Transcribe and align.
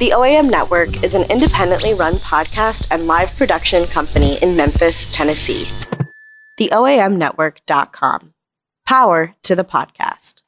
The 0.00 0.12
OAM 0.12 0.48
Network 0.48 1.04
is 1.04 1.14
an 1.14 1.24
independently 1.24 1.92
run 1.92 2.14
podcast 2.20 2.86
and 2.90 3.06
live 3.06 3.36
production 3.36 3.86
company 3.86 4.38
in 4.42 4.56
Memphis, 4.56 5.06
Tennessee. 5.12 5.68
The 6.56 6.70
TheOAMNetwork.com. 6.72 8.32
Power 8.86 9.34
to 9.42 9.54
the 9.54 9.62
podcast. 9.62 10.40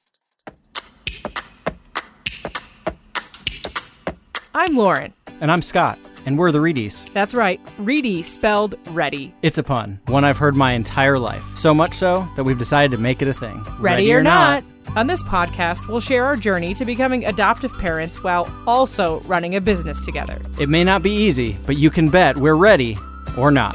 I'm 4.55 4.75
Lauren. 4.75 5.13
And 5.43 5.53
I'm 5.53 5.61
Scott, 5.61 5.99
and 6.25 6.39
we're 6.39 6.51
the 6.51 6.61
Reedies. 6.61 7.13
That's 7.13 7.35
right, 7.35 7.61
Reedy 7.77 8.23
spelled 8.23 8.77
ready. 8.89 9.35
It's 9.43 9.59
a 9.59 9.63
pun, 9.63 10.01
one 10.07 10.25
I've 10.25 10.39
heard 10.39 10.57
my 10.57 10.73
entire 10.73 11.19
life. 11.19 11.45
So 11.59 11.75
much 11.75 11.93
so 11.93 12.27
that 12.37 12.45
we've 12.45 12.59
decided 12.59 12.93
to 12.93 12.99
make 12.99 13.21
it 13.21 13.29
a 13.29 13.35
thing. 13.35 13.63
Ready, 13.79 14.15
or, 14.15 14.23
not. 14.23 14.65
On 14.95 15.07
this 15.07 15.23
podcast, 15.23 15.89
we'll 15.89 16.01
share 16.01 16.25
our 16.27 16.37
journey 16.37 16.75
to 16.75 16.85
becoming 16.85 17.25
adoptive 17.25 17.73
parents 17.79 18.23
while 18.23 18.51
also 18.67 19.21
running 19.21 19.57
a 19.57 19.61
business 19.61 19.99
together. 20.05 20.39
It 20.61 20.69
may 20.69 20.85
not 20.85 21.03
be 21.03 21.11
easy, 21.11 21.57
but 21.65 21.79
you 21.79 21.89
can 21.91 22.11
bet 22.11 22.39
we're 22.39 22.57
ready 22.57 22.99
or 23.39 23.51
not. 23.51 23.75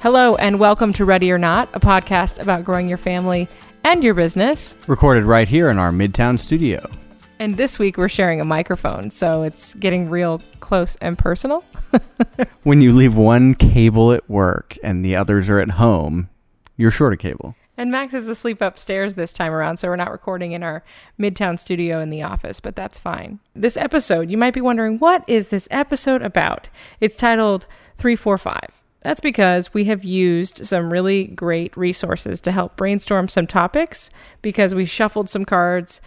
Hello, 0.00 0.36
and 0.36 0.60
welcome 0.60 0.92
to 0.92 1.04
Ready 1.04 1.32
or 1.32 1.38
Not, 1.38 1.68
a 1.74 1.80
podcast 1.80 2.40
about 2.40 2.62
growing 2.62 2.88
your 2.88 2.98
family 2.98 3.48
and 3.82 4.04
your 4.04 4.14
business. 4.14 4.76
Recorded 4.86 5.24
right 5.24 5.48
here 5.48 5.68
in 5.70 5.78
our 5.78 5.90
Midtown 5.90 6.38
studio. 6.38 6.88
And 7.40 7.56
this 7.56 7.78
week 7.78 7.96
we're 7.96 8.08
sharing 8.08 8.40
a 8.40 8.44
microphone, 8.44 9.10
so 9.10 9.44
it's 9.44 9.74
getting 9.74 10.10
real 10.10 10.42
close 10.60 10.96
and 11.00 11.16
personal. 11.16 11.64
When 12.64 12.82
you 12.82 12.92
leave 12.92 13.14
one 13.14 13.54
cable 13.54 14.12
at 14.12 14.28
work 14.28 14.76
and 14.82 15.04
the 15.04 15.16
others 15.16 15.48
are 15.48 15.58
at 15.58 15.72
home, 15.72 16.28
you're 16.76 16.90
short 16.90 17.14
a 17.14 17.16
cable. 17.16 17.54
And 17.78 17.90
Max 17.90 18.12
is 18.12 18.28
asleep 18.28 18.60
upstairs 18.60 19.14
this 19.14 19.32
time 19.32 19.52
around, 19.52 19.78
so 19.78 19.88
we're 19.88 19.96
not 19.96 20.10
recording 20.10 20.52
in 20.52 20.62
our 20.62 20.82
Midtown 21.18 21.58
studio 21.58 22.00
in 22.00 22.10
the 22.10 22.22
office, 22.22 22.60
but 22.60 22.76
that's 22.76 22.98
fine. 22.98 23.38
This 23.54 23.76
episode, 23.76 24.30
you 24.30 24.36
might 24.36 24.52
be 24.52 24.60
wondering, 24.60 24.98
what 24.98 25.24
is 25.26 25.48
this 25.48 25.68
episode 25.70 26.20
about? 26.20 26.68
It's 27.00 27.16
titled 27.16 27.66
345. 27.96 28.82
That's 29.00 29.20
because 29.20 29.72
we 29.72 29.84
have 29.84 30.04
used 30.04 30.66
some 30.66 30.92
really 30.92 31.24
great 31.24 31.74
resources 31.76 32.40
to 32.42 32.52
help 32.52 32.76
brainstorm 32.76 33.28
some 33.28 33.46
topics 33.46 34.10
because 34.42 34.74
we 34.74 34.84
shuffled 34.84 35.30
some 35.30 35.44
cards, 35.44 36.00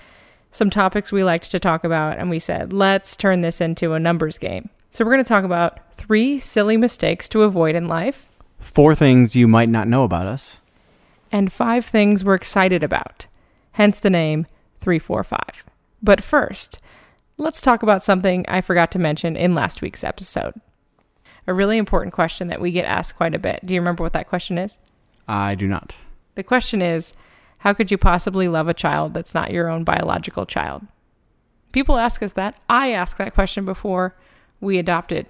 some 0.52 0.70
topics 0.70 1.12
we 1.12 1.24
liked 1.24 1.50
to 1.52 1.60
talk 1.60 1.84
about, 1.84 2.18
and 2.18 2.30
we 2.30 2.40
said, 2.40 2.74
let's 2.74 3.16
turn 3.16 3.42
this 3.42 3.62
into 3.62 3.94
a 3.94 4.00
numbers 4.00 4.38
game. 4.38 4.70
So 4.92 5.06
we're 5.06 5.12
going 5.14 5.24
to 5.24 5.28
talk 5.28 5.44
about 5.46 5.94
three 5.94 6.40
silly 6.40 6.76
mistakes 6.78 7.30
to 7.30 7.44
avoid 7.44 7.76
in 7.76 7.88
life 7.88 8.28
Four 8.60 8.94
things 8.94 9.36
you 9.36 9.48
might 9.48 9.70
not 9.70 9.88
know 9.88 10.04
about 10.04 10.28
us. 10.28 10.62
and 11.32 11.52
five 11.52 11.84
things 11.86 12.24
we're 12.24 12.36
excited 12.36 12.84
about. 12.84 13.26
Hence 13.72 14.00
the 14.00 14.10
name 14.12 14.46
345. 14.82 15.64
But 16.04 16.22
first, 16.24 16.80
let's 17.38 17.62
talk 17.62 17.82
about 17.82 18.04
something 18.04 18.46
I 18.48 18.62
forgot 18.62 18.92
to 18.92 19.00
mention 19.00 19.36
in 19.36 19.56
last 19.56 19.82
week's 19.82 20.04
episode. 20.04 20.54
A 21.48 21.54
really 21.56 21.78
important 21.78 22.14
question 22.14 22.50
that 22.50 22.62
we 22.62 22.72
get 22.72 22.86
asked 22.86 23.16
quite 23.16 23.34
a 23.34 23.40
bit. 23.40 23.62
Do 23.66 23.74
you 23.74 23.80
remember 23.82 24.04
what 24.04 24.14
that 24.14 24.28
question 24.28 24.58
is? 24.60 24.78
I 25.28 25.56
do 25.56 25.68
not. 25.68 25.96
The 26.36 26.44
question 26.44 26.82
is 26.84 27.14
How 27.62 27.74
could 27.74 27.92
you 27.92 27.98
possibly 27.98 28.48
love 28.48 28.68
a 28.68 28.74
child 28.74 29.14
that's 29.14 29.34
not 29.36 29.52
your 29.52 29.70
own 29.70 29.84
biological 29.84 30.46
child? 30.46 30.86
People 31.72 31.98
ask 31.98 32.24
us 32.24 32.34
that. 32.34 32.60
I 32.68 32.92
asked 32.92 33.18
that 33.20 33.34
question 33.34 33.66
before 33.66 34.16
we 34.60 34.78
adopted. 34.78 35.28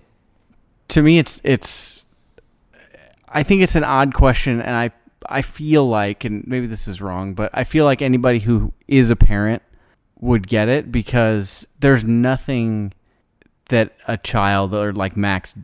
To 0.90 1.02
me, 1.02 1.20
it's 1.20 1.42
it's. 1.44 2.06
I 3.28 3.44
think 3.44 3.62
it's 3.62 3.76
an 3.76 3.84
odd 3.84 4.14
question, 4.14 4.62
and 4.62 4.76
I 4.76 4.92
I 5.28 5.42
feel 5.42 5.88
like, 5.88 6.24
and 6.24 6.46
maybe 6.48 6.68
this 6.68 6.88
is 6.88 7.02
wrong, 7.02 7.34
but 7.34 7.52
I 7.54 7.64
feel 7.64 7.86
like 7.86 8.02
anybody 8.02 8.40
who 8.40 8.74
is 8.88 9.10
a 9.10 9.16
parent 9.16 9.62
would 10.20 10.48
get 10.48 10.70
it 10.70 10.92
because 10.92 11.68
there's 11.80 12.04
nothing 12.04 12.94
that 13.70 13.96
a 14.08 14.18
child 14.18 14.74
or 14.74 14.94
like 14.94 15.18
Max 15.18 15.56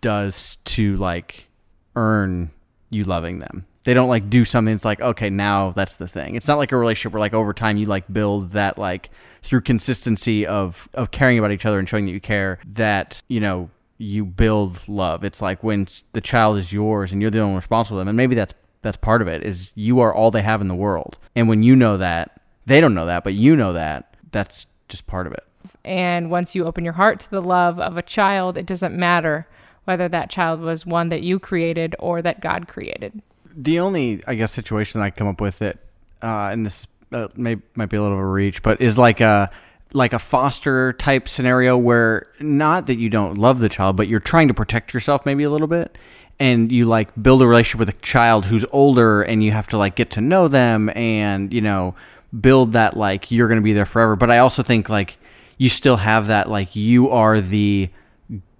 does 0.00 0.56
to 0.64 0.96
like 0.96 1.48
earn 1.96 2.50
you 2.90 3.04
loving 3.04 3.40
them. 3.40 3.66
They 3.88 3.94
don't 3.94 4.10
like 4.10 4.28
do 4.28 4.44
something 4.44 4.74
that's 4.74 4.84
like, 4.84 5.00
okay, 5.00 5.30
now 5.30 5.70
that's 5.70 5.96
the 5.96 6.06
thing. 6.06 6.34
It's 6.34 6.46
not 6.46 6.58
like 6.58 6.72
a 6.72 6.76
relationship 6.76 7.14
where 7.14 7.20
like 7.20 7.32
over 7.32 7.54
time 7.54 7.78
you 7.78 7.86
like 7.86 8.04
build 8.12 8.50
that 8.50 8.76
like 8.76 9.08
through 9.42 9.62
consistency 9.62 10.46
of 10.46 10.90
of 10.92 11.10
caring 11.10 11.38
about 11.38 11.52
each 11.52 11.64
other 11.64 11.78
and 11.78 11.88
showing 11.88 12.04
that 12.04 12.12
you 12.12 12.20
care 12.20 12.58
that, 12.74 13.22
you 13.28 13.40
know, 13.40 13.70
you 13.96 14.26
build 14.26 14.86
love. 14.88 15.24
It's 15.24 15.40
like 15.40 15.64
when 15.64 15.86
the 16.12 16.20
child 16.20 16.58
is 16.58 16.70
yours 16.70 17.14
and 17.14 17.22
you're 17.22 17.30
the 17.30 17.40
one 17.40 17.56
responsible 17.56 17.94
for 17.94 18.00
them. 18.00 18.08
And 18.08 18.16
maybe 18.18 18.34
that's 18.34 18.52
that's 18.82 18.98
part 18.98 19.22
of 19.22 19.28
it 19.28 19.42
is 19.42 19.72
you 19.74 20.00
are 20.00 20.12
all 20.12 20.30
they 20.30 20.42
have 20.42 20.60
in 20.60 20.68
the 20.68 20.74
world. 20.74 21.16
And 21.34 21.48
when 21.48 21.62
you 21.62 21.74
know 21.74 21.96
that, 21.96 22.42
they 22.66 22.82
don't 22.82 22.94
know 22.94 23.06
that, 23.06 23.24
but 23.24 23.32
you 23.32 23.56
know 23.56 23.72
that, 23.72 24.14
that's 24.32 24.66
just 24.90 25.06
part 25.06 25.26
of 25.26 25.32
it. 25.32 25.44
And 25.82 26.30
once 26.30 26.54
you 26.54 26.66
open 26.66 26.84
your 26.84 26.92
heart 26.92 27.20
to 27.20 27.30
the 27.30 27.40
love 27.40 27.80
of 27.80 27.96
a 27.96 28.02
child, 28.02 28.58
it 28.58 28.66
doesn't 28.66 28.94
matter 28.94 29.48
whether 29.84 30.10
that 30.10 30.28
child 30.28 30.60
was 30.60 30.84
one 30.84 31.08
that 31.08 31.22
you 31.22 31.38
created 31.38 31.96
or 31.98 32.20
that 32.20 32.42
God 32.42 32.68
created. 32.68 33.22
The 33.56 33.80
only 33.80 34.22
I 34.26 34.34
guess 34.34 34.52
situation 34.52 35.00
I 35.00 35.10
come 35.10 35.28
up 35.28 35.40
with 35.40 35.62
it, 35.62 35.78
uh, 36.22 36.50
and 36.52 36.64
this 36.64 36.86
uh, 37.12 37.28
may 37.36 37.56
might 37.74 37.88
be 37.88 37.96
a 37.96 38.02
little 38.02 38.16
of 38.16 38.22
a 38.22 38.26
reach, 38.26 38.62
but 38.62 38.80
is 38.80 38.98
like 38.98 39.20
a 39.20 39.50
like 39.92 40.12
a 40.12 40.18
foster 40.18 40.92
type 40.92 41.28
scenario 41.28 41.76
where 41.76 42.26
not 42.40 42.86
that 42.86 42.98
you 42.98 43.08
don't 43.08 43.38
love 43.38 43.60
the 43.60 43.68
child, 43.68 43.96
but 43.96 44.06
you're 44.06 44.20
trying 44.20 44.48
to 44.48 44.54
protect 44.54 44.92
yourself 44.92 45.24
maybe 45.24 45.42
a 45.44 45.50
little 45.50 45.66
bit, 45.66 45.96
and 46.38 46.70
you 46.70 46.84
like 46.84 47.10
build 47.20 47.42
a 47.42 47.46
relationship 47.46 47.78
with 47.78 47.88
a 47.88 48.00
child 48.00 48.46
who's 48.46 48.64
older, 48.70 49.22
and 49.22 49.42
you 49.42 49.52
have 49.52 49.66
to 49.68 49.78
like 49.78 49.94
get 49.94 50.10
to 50.10 50.20
know 50.20 50.48
them, 50.48 50.90
and 50.90 51.52
you 51.52 51.60
know 51.60 51.94
build 52.40 52.74
that 52.74 52.96
like 52.96 53.30
you're 53.30 53.48
gonna 53.48 53.60
be 53.60 53.72
there 53.72 53.86
forever. 53.86 54.16
But 54.16 54.30
I 54.30 54.38
also 54.38 54.62
think 54.62 54.88
like 54.88 55.16
you 55.56 55.68
still 55.68 55.96
have 55.96 56.28
that 56.28 56.48
like 56.48 56.76
you 56.76 57.10
are 57.10 57.40
the 57.40 57.90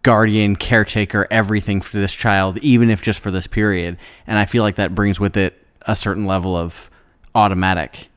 guardian, 0.02 0.56
caretaker, 0.56 1.26
everything 1.30 1.80
for 1.80 1.96
this 1.96 2.14
child, 2.14 2.58
even 2.58 2.90
if 2.90 3.02
just 3.02 3.20
for 3.20 3.30
this 3.30 3.46
period. 3.46 3.96
And 4.26 4.38
I 4.38 4.44
feel 4.44 4.62
like 4.62 4.76
that 4.76 4.94
brings 4.94 5.18
with 5.18 5.36
it 5.36 5.64
a 5.82 5.96
certain 5.96 6.26
level 6.26 6.56
of 6.56 6.90
automatic 7.34 8.08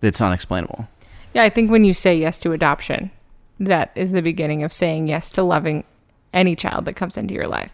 that's 0.00 0.20
unexplainable. 0.20 0.88
Yeah, 1.32 1.42
I 1.42 1.50
think 1.50 1.70
when 1.70 1.84
you 1.84 1.92
say 1.92 2.16
yes 2.16 2.38
to 2.40 2.52
adoption, 2.52 3.10
that 3.58 3.90
is 3.94 4.12
the 4.12 4.22
beginning 4.22 4.62
of 4.62 4.72
saying 4.72 5.08
yes 5.08 5.30
to 5.32 5.42
loving 5.42 5.84
any 6.32 6.56
child 6.56 6.84
that 6.84 6.94
comes 6.94 7.16
into 7.16 7.34
your 7.34 7.46
life. 7.46 7.70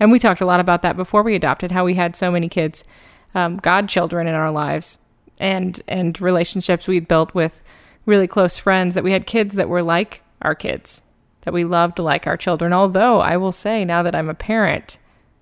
And 0.00 0.12
we 0.12 0.18
talked 0.18 0.40
a 0.40 0.46
lot 0.46 0.60
about 0.60 0.82
that 0.82 0.96
before 0.96 1.22
we 1.22 1.34
adopted, 1.34 1.72
how 1.72 1.84
we 1.84 1.94
had 1.94 2.14
so 2.14 2.30
many 2.30 2.48
kids, 2.48 2.84
um, 3.34 3.56
godchildren 3.56 4.26
in 4.26 4.34
our 4.34 4.50
lives, 4.50 4.98
and 5.38 5.80
and 5.88 6.20
relationships 6.20 6.86
we 6.86 7.00
built 7.00 7.34
with 7.34 7.62
really 8.06 8.26
close 8.26 8.58
friends. 8.58 8.94
That 8.94 9.04
we 9.04 9.12
had 9.12 9.26
kids 9.26 9.54
that 9.54 9.68
were 9.68 9.82
like 9.82 10.22
our 10.40 10.54
kids, 10.54 11.02
that 11.42 11.54
we 11.54 11.64
loved 11.64 11.98
like 11.98 12.26
our 12.26 12.36
children. 12.36 12.72
Although 12.72 13.20
I 13.20 13.36
will 13.36 13.52
say, 13.52 13.84
now 13.84 14.02
that 14.02 14.14
I'm 14.14 14.28
a 14.28 14.34
parent, 14.34 14.98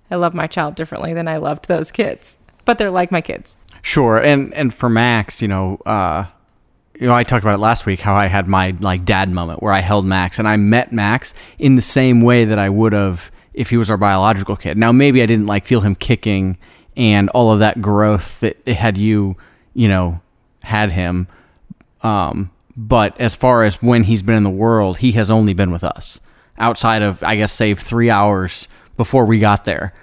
I 0.09 0.15
love 0.15 0.33
my 0.33 0.47
child 0.47 0.75
differently 0.75 1.13
than 1.13 1.27
I 1.27 1.37
loved 1.37 1.67
those 1.67 1.91
kids. 1.91 2.37
But 2.65 2.77
they're 2.77 2.91
like 2.91 3.11
my 3.11 3.21
kids. 3.21 3.57
Sure, 3.81 4.17
and 4.17 4.53
and 4.53 4.73
for 4.73 4.89
Max, 4.89 5.41
you 5.41 5.47
know, 5.47 5.79
uh, 5.85 6.25
you 6.99 7.07
know, 7.07 7.13
I 7.13 7.23
talked 7.23 7.43
about 7.43 7.55
it 7.55 7.61
last 7.61 7.85
week 7.85 7.99
how 7.99 8.15
I 8.15 8.27
had 8.27 8.47
my 8.47 8.75
like 8.79 9.05
dad 9.05 9.29
moment 9.29 9.61
where 9.61 9.73
I 9.73 9.79
held 9.79 10.05
Max 10.05 10.39
and 10.39 10.47
I 10.47 10.57
met 10.57 10.91
Max 10.91 11.33
in 11.59 11.75
the 11.75 11.81
same 11.81 12.21
way 12.21 12.45
that 12.45 12.59
I 12.59 12.69
would 12.69 12.93
have 12.93 13.31
if 13.53 13.69
he 13.69 13.77
was 13.77 13.89
our 13.89 13.97
biological 13.97 14.55
kid. 14.55 14.77
Now 14.77 14.91
maybe 14.91 15.21
I 15.21 15.25
didn't 15.25 15.45
like 15.45 15.65
feel 15.65 15.81
him 15.81 15.95
kicking 15.95 16.57
and 16.95 17.29
all 17.29 17.51
of 17.51 17.59
that 17.59 17.81
growth 17.81 18.39
that 18.39 18.57
it 18.65 18.75
had 18.75 18.97
you, 18.97 19.37
you 19.73 19.87
know, 19.87 20.19
had 20.63 20.91
him. 20.91 21.27
Um, 22.01 22.51
but 22.77 23.19
as 23.19 23.35
far 23.35 23.63
as 23.63 23.81
when 23.81 24.03
he's 24.03 24.21
been 24.21 24.35
in 24.35 24.43
the 24.43 24.49
world, 24.49 24.99
he 24.99 25.13
has 25.13 25.29
only 25.29 25.53
been 25.53 25.71
with 25.71 25.83
us. 25.83 26.19
Outside 26.57 27.01
of 27.01 27.23
I 27.23 27.35
guess 27.35 27.51
save 27.51 27.79
three 27.79 28.09
hours 28.09 28.67
before 28.95 29.25
we 29.25 29.39
got 29.39 29.65
there 29.65 29.93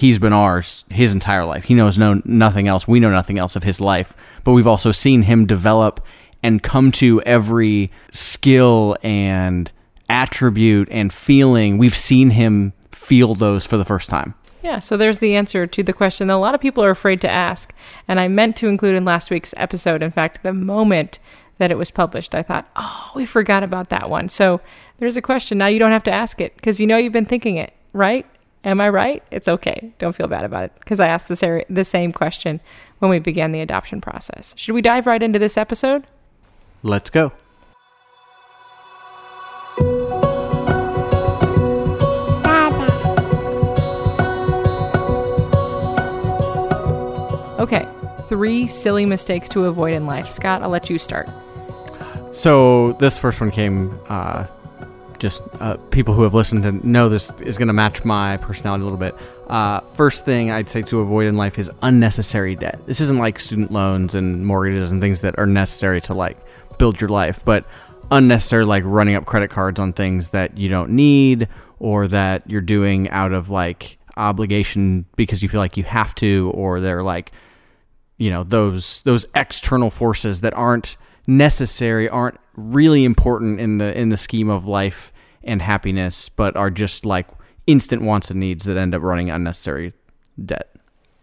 he's 0.00 0.18
been 0.18 0.32
ours 0.32 0.84
his 0.90 1.12
entire 1.12 1.44
life. 1.44 1.64
He 1.64 1.74
knows 1.74 1.98
no 1.98 2.22
nothing 2.24 2.68
else. 2.68 2.88
We 2.88 3.00
know 3.00 3.10
nothing 3.10 3.38
else 3.38 3.54
of 3.54 3.64
his 3.64 3.82
life. 3.82 4.14
But 4.44 4.52
we've 4.52 4.66
also 4.66 4.92
seen 4.92 5.22
him 5.22 5.46
develop 5.46 6.00
and 6.42 6.62
come 6.62 6.90
to 6.92 7.20
every 7.22 7.90
skill 8.10 8.96
and 9.02 9.70
attribute 10.08 10.88
and 10.90 11.12
feeling. 11.12 11.76
We've 11.76 11.96
seen 11.96 12.30
him 12.30 12.72
feel 12.92 13.34
those 13.34 13.66
for 13.66 13.76
the 13.76 13.84
first 13.84 14.08
time. 14.08 14.34
Yeah, 14.62 14.78
so 14.78 14.96
there's 14.96 15.18
the 15.18 15.36
answer 15.36 15.66
to 15.66 15.82
the 15.82 15.92
question 15.92 16.28
that 16.28 16.34
a 16.34 16.36
lot 16.36 16.54
of 16.54 16.62
people 16.62 16.82
are 16.82 16.90
afraid 16.90 17.20
to 17.22 17.30
ask. 17.30 17.74
And 18.08 18.18
I 18.18 18.28
meant 18.28 18.56
to 18.56 18.68
include 18.68 18.94
in 18.94 19.04
last 19.04 19.30
week's 19.30 19.52
episode. 19.58 20.02
In 20.02 20.10
fact, 20.10 20.42
the 20.42 20.52
moment 20.54 21.18
that 21.60 21.70
it 21.70 21.76
was 21.76 21.90
published, 21.90 22.34
I 22.34 22.42
thought, 22.42 22.66
oh, 22.74 23.12
we 23.14 23.26
forgot 23.26 23.62
about 23.62 23.90
that 23.90 24.08
one. 24.08 24.30
So 24.30 24.62
there's 24.98 25.18
a 25.18 25.22
question. 25.22 25.58
Now 25.58 25.66
you 25.66 25.78
don't 25.78 25.92
have 25.92 26.02
to 26.04 26.10
ask 26.10 26.40
it 26.40 26.56
because 26.56 26.80
you 26.80 26.86
know 26.86 26.96
you've 26.96 27.12
been 27.12 27.26
thinking 27.26 27.56
it, 27.56 27.74
right? 27.92 28.24
Am 28.64 28.80
I 28.80 28.88
right? 28.88 29.22
It's 29.30 29.46
okay. 29.46 29.92
Don't 29.98 30.16
feel 30.16 30.26
bad 30.26 30.44
about 30.44 30.64
it 30.64 30.72
because 30.80 31.00
I 31.00 31.06
asked 31.08 31.28
the, 31.28 31.64
the 31.68 31.84
same 31.84 32.12
question 32.12 32.60
when 32.98 33.10
we 33.10 33.18
began 33.18 33.52
the 33.52 33.60
adoption 33.60 34.00
process. 34.00 34.54
Should 34.56 34.74
we 34.74 34.80
dive 34.80 35.06
right 35.06 35.22
into 35.22 35.38
this 35.38 35.58
episode? 35.58 36.06
Let's 36.82 37.10
go. 37.10 37.32
Okay, 47.58 47.86
three 48.28 48.66
silly 48.66 49.04
mistakes 49.04 49.46
to 49.50 49.66
avoid 49.66 49.92
in 49.92 50.06
life. 50.06 50.30
Scott, 50.30 50.62
I'll 50.62 50.70
let 50.70 50.88
you 50.88 50.98
start. 50.98 51.28
So 52.40 52.94
this 52.94 53.18
first 53.18 53.38
one 53.38 53.50
came 53.50 54.00
uh, 54.08 54.46
just 55.18 55.42
uh, 55.60 55.76
people 55.90 56.14
who 56.14 56.22
have 56.22 56.32
listened 56.32 56.62
to 56.62 56.72
know 56.88 57.10
this 57.10 57.30
is 57.40 57.58
going 57.58 57.68
to 57.68 57.74
match 57.74 58.02
my 58.02 58.38
personality 58.38 58.80
a 58.80 58.84
little 58.84 58.98
bit. 58.98 59.14
Uh, 59.48 59.80
first 59.94 60.24
thing 60.24 60.50
I'd 60.50 60.70
say 60.70 60.80
to 60.80 61.00
avoid 61.00 61.26
in 61.26 61.36
life 61.36 61.58
is 61.58 61.70
unnecessary 61.82 62.56
debt. 62.56 62.80
This 62.86 62.98
isn't 63.02 63.18
like 63.18 63.38
student 63.38 63.72
loans 63.72 64.14
and 64.14 64.46
mortgages 64.46 64.90
and 64.90 65.02
things 65.02 65.20
that 65.20 65.38
are 65.38 65.44
necessary 65.44 66.00
to 66.00 66.14
like 66.14 66.38
build 66.78 66.98
your 66.98 67.10
life, 67.10 67.44
but 67.44 67.66
unnecessary 68.10 68.64
like 68.64 68.84
running 68.86 69.16
up 69.16 69.26
credit 69.26 69.50
cards 69.50 69.78
on 69.78 69.92
things 69.92 70.30
that 70.30 70.56
you 70.56 70.70
don't 70.70 70.92
need 70.92 71.46
or 71.78 72.08
that 72.08 72.48
you're 72.48 72.62
doing 72.62 73.06
out 73.10 73.34
of 73.34 73.50
like 73.50 73.98
obligation 74.16 75.04
because 75.14 75.42
you 75.42 75.48
feel 75.50 75.60
like 75.60 75.76
you 75.76 75.84
have 75.84 76.14
to 76.14 76.50
or 76.54 76.80
they're 76.80 77.02
like 77.02 77.32
you 78.16 78.30
know 78.30 78.44
those 78.44 79.02
those 79.02 79.26
external 79.34 79.90
forces 79.90 80.40
that 80.40 80.54
aren't 80.54 80.96
necessary 81.26 82.08
aren't 82.08 82.38
really 82.54 83.04
important 83.04 83.60
in 83.60 83.78
the 83.78 83.96
in 83.98 84.08
the 84.08 84.16
scheme 84.16 84.48
of 84.50 84.66
life 84.66 85.12
and 85.44 85.62
happiness 85.62 86.28
but 86.28 86.56
are 86.56 86.70
just 86.70 87.06
like 87.06 87.26
instant 87.66 88.02
wants 88.02 88.30
and 88.30 88.40
needs 88.40 88.64
that 88.64 88.76
end 88.76 88.94
up 88.94 89.02
running 89.02 89.30
unnecessary 89.30 89.92
debt 90.44 90.74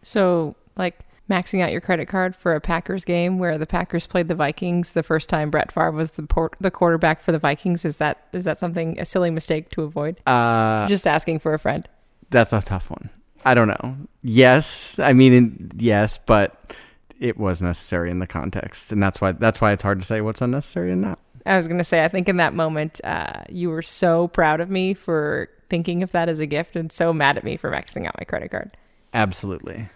So, 0.04 0.56
like 0.78 1.00
maxing 1.30 1.62
out 1.62 1.72
your 1.74 1.82
credit 1.82 2.08
card 2.08 2.36
for 2.36 2.56
a 2.56 2.62
Packers 2.62 3.04
game 3.04 3.38
where 3.38 3.58
the 3.58 3.66
Packers 3.68 4.08
played 4.08 4.30
the 4.30 4.36
Vikings 4.36 4.94
the 4.94 5.04
first 5.04 5.28
time 5.28 5.50
Brett 5.52 5.72
Favre 5.72 5.92
was 5.92 6.12
the 6.12 6.24
port- 6.24 6.56
the 6.62 6.72
quarterback 6.72 7.22
for 7.22 7.32
the 7.34 7.40
Vikings 7.40 7.84
is 7.84 7.98
that 7.98 8.28
is 8.32 8.46
that 8.46 8.58
something 8.60 8.98
a 9.00 9.06
silly 9.06 9.30
mistake 9.30 9.70
to 9.72 9.82
avoid? 9.84 10.22
uh 10.26 10.88
Just 10.88 11.06
asking 11.06 11.40
for 11.40 11.54
a 11.54 11.60
friend. 11.60 11.88
that's 12.30 12.54
a 12.54 12.62
tough 12.62 12.90
one 12.90 13.10
i 13.46 13.54
don't 13.54 13.68
know 13.68 13.96
yes 14.24 14.98
i 15.00 15.14
mean 15.14 15.70
yes 15.78 16.18
but 16.26 16.74
it 17.20 17.38
was 17.38 17.62
necessary 17.62 18.12
in 18.12 18.20
the 18.20 18.28
context 18.28 18.92
and 18.92 19.02
that's 19.02 19.20
why 19.22 19.32
that's 19.32 19.62
why 19.62 19.72
it's 19.72 19.84
hard 19.84 20.00
to 20.00 20.06
say 20.06 20.22
what's 20.22 20.42
unnecessary 20.42 20.92
and 20.92 21.02
not 21.02 21.20
I 21.46 21.56
was 21.56 21.68
going 21.68 21.78
to 21.78 21.84
say 21.84 22.04
I 22.04 22.08
think 22.10 22.28
in 22.28 22.38
that 22.38 22.54
moment 22.54 23.00
uh, 23.04 23.44
you 23.50 23.70
were 23.70 23.82
so 23.82 24.28
proud 24.28 24.60
of 24.60 24.70
me 24.70 24.94
for 24.94 25.50
thinking 25.70 26.04
of 26.04 26.12
that 26.12 26.30
as 26.30 26.40
a 26.40 26.46
gift 26.46 26.76
and 26.76 26.92
so 26.92 27.14
mad 27.14 27.38
at 27.38 27.44
me 27.44 27.58
for 27.58 27.72
maxing 27.72 28.06
out 28.06 28.16
my 28.18 28.26
credit 28.26 28.52
card. 28.52 28.78
absolutely 29.14 29.90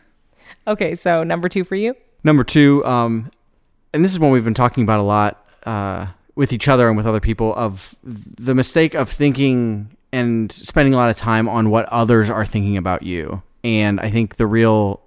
Okay, 0.68 0.96
so 0.96 1.24
number 1.24 1.48
2 1.48 1.64
for 1.64 1.76
you? 1.76 1.96
Number 2.24 2.44
two, 2.44 2.86
um, 2.86 3.32
and 3.94 4.06
this 4.06 4.12
is 4.12 4.20
one 4.20 4.32
we've 4.32 4.44
been 4.44 4.54
talking 4.54 4.84
about 4.84 5.00
a 5.00 5.04
lot 5.04 5.46
uh, 5.66 6.08
with 6.36 6.54
each 6.54 6.68
other 6.68 6.88
and 6.88 6.96
with 6.96 7.08
other 7.08 7.20
people 7.20 7.54
of 7.56 7.96
the 8.04 8.54
mistake 8.54 8.94
of 8.94 9.10
thinking 9.10 9.96
and 10.14 10.52
spending 10.52 10.94
a 10.94 10.98
lot 10.98 11.10
of 11.10 11.18
time 11.18 11.50
on 11.50 11.70
what 11.70 11.86
others 11.86 12.30
are 12.30 12.46
thinking 12.46 12.78
about 12.78 13.04
you. 13.04 13.42
And 13.64 14.00
I 14.00 14.10
think 14.12 14.36
the 14.36 14.46
real 14.46 15.02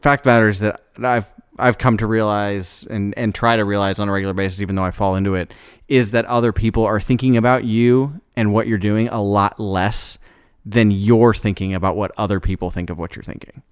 fact 0.00 0.24
matter 0.24 0.48
is 0.48 0.60
that 0.60 0.82
I've 1.02 1.34
I've 1.58 1.78
come 1.78 1.96
to 1.98 2.06
realize 2.06 2.86
and 2.88 3.16
and 3.16 3.34
try 3.34 3.56
to 3.56 3.64
realize 3.64 3.98
on 3.98 4.08
a 4.08 4.12
regular 4.12 4.34
basis, 4.34 4.60
even 4.60 4.76
though 4.76 4.84
I 4.84 4.90
fall 4.90 5.16
into 5.16 5.34
it, 5.34 5.52
is 5.88 6.10
that 6.12 6.24
other 6.26 6.52
people 6.52 6.84
are 6.84 7.00
thinking 7.00 7.36
about 7.36 7.64
you 7.64 8.20
and 8.36 8.52
what 8.52 8.66
you're 8.66 8.78
doing 8.78 9.08
a 9.08 9.22
lot 9.22 9.58
less 9.58 10.18
than 10.64 10.90
you're 10.90 11.34
thinking 11.34 11.74
about 11.74 11.96
what 11.96 12.12
other 12.16 12.40
people 12.40 12.70
think 12.70 12.90
of 12.90 12.98
what 12.98 13.16
you're 13.16 13.22
thinking. 13.22 13.62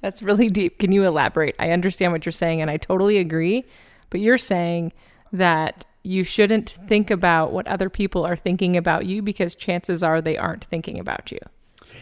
That's 0.00 0.22
really 0.22 0.48
deep. 0.48 0.78
Can 0.78 0.92
you 0.92 1.04
elaborate? 1.04 1.56
I 1.58 1.70
understand 1.70 2.12
what 2.12 2.26
you're 2.26 2.32
saying 2.32 2.60
and 2.60 2.70
I 2.70 2.76
totally 2.76 3.16
agree, 3.18 3.64
but 4.10 4.20
you're 4.20 4.36
saying 4.36 4.92
that 5.32 5.86
you 6.02 6.22
shouldn't 6.22 6.68
think 6.68 7.10
about 7.10 7.52
what 7.52 7.66
other 7.66 7.88
people 7.88 8.26
are 8.26 8.36
thinking 8.36 8.76
about 8.76 9.06
you 9.06 9.22
because 9.22 9.54
chances 9.54 10.02
are 10.02 10.20
they 10.20 10.36
aren't 10.36 10.64
thinking 10.64 11.00
about 11.00 11.32
you. 11.32 11.38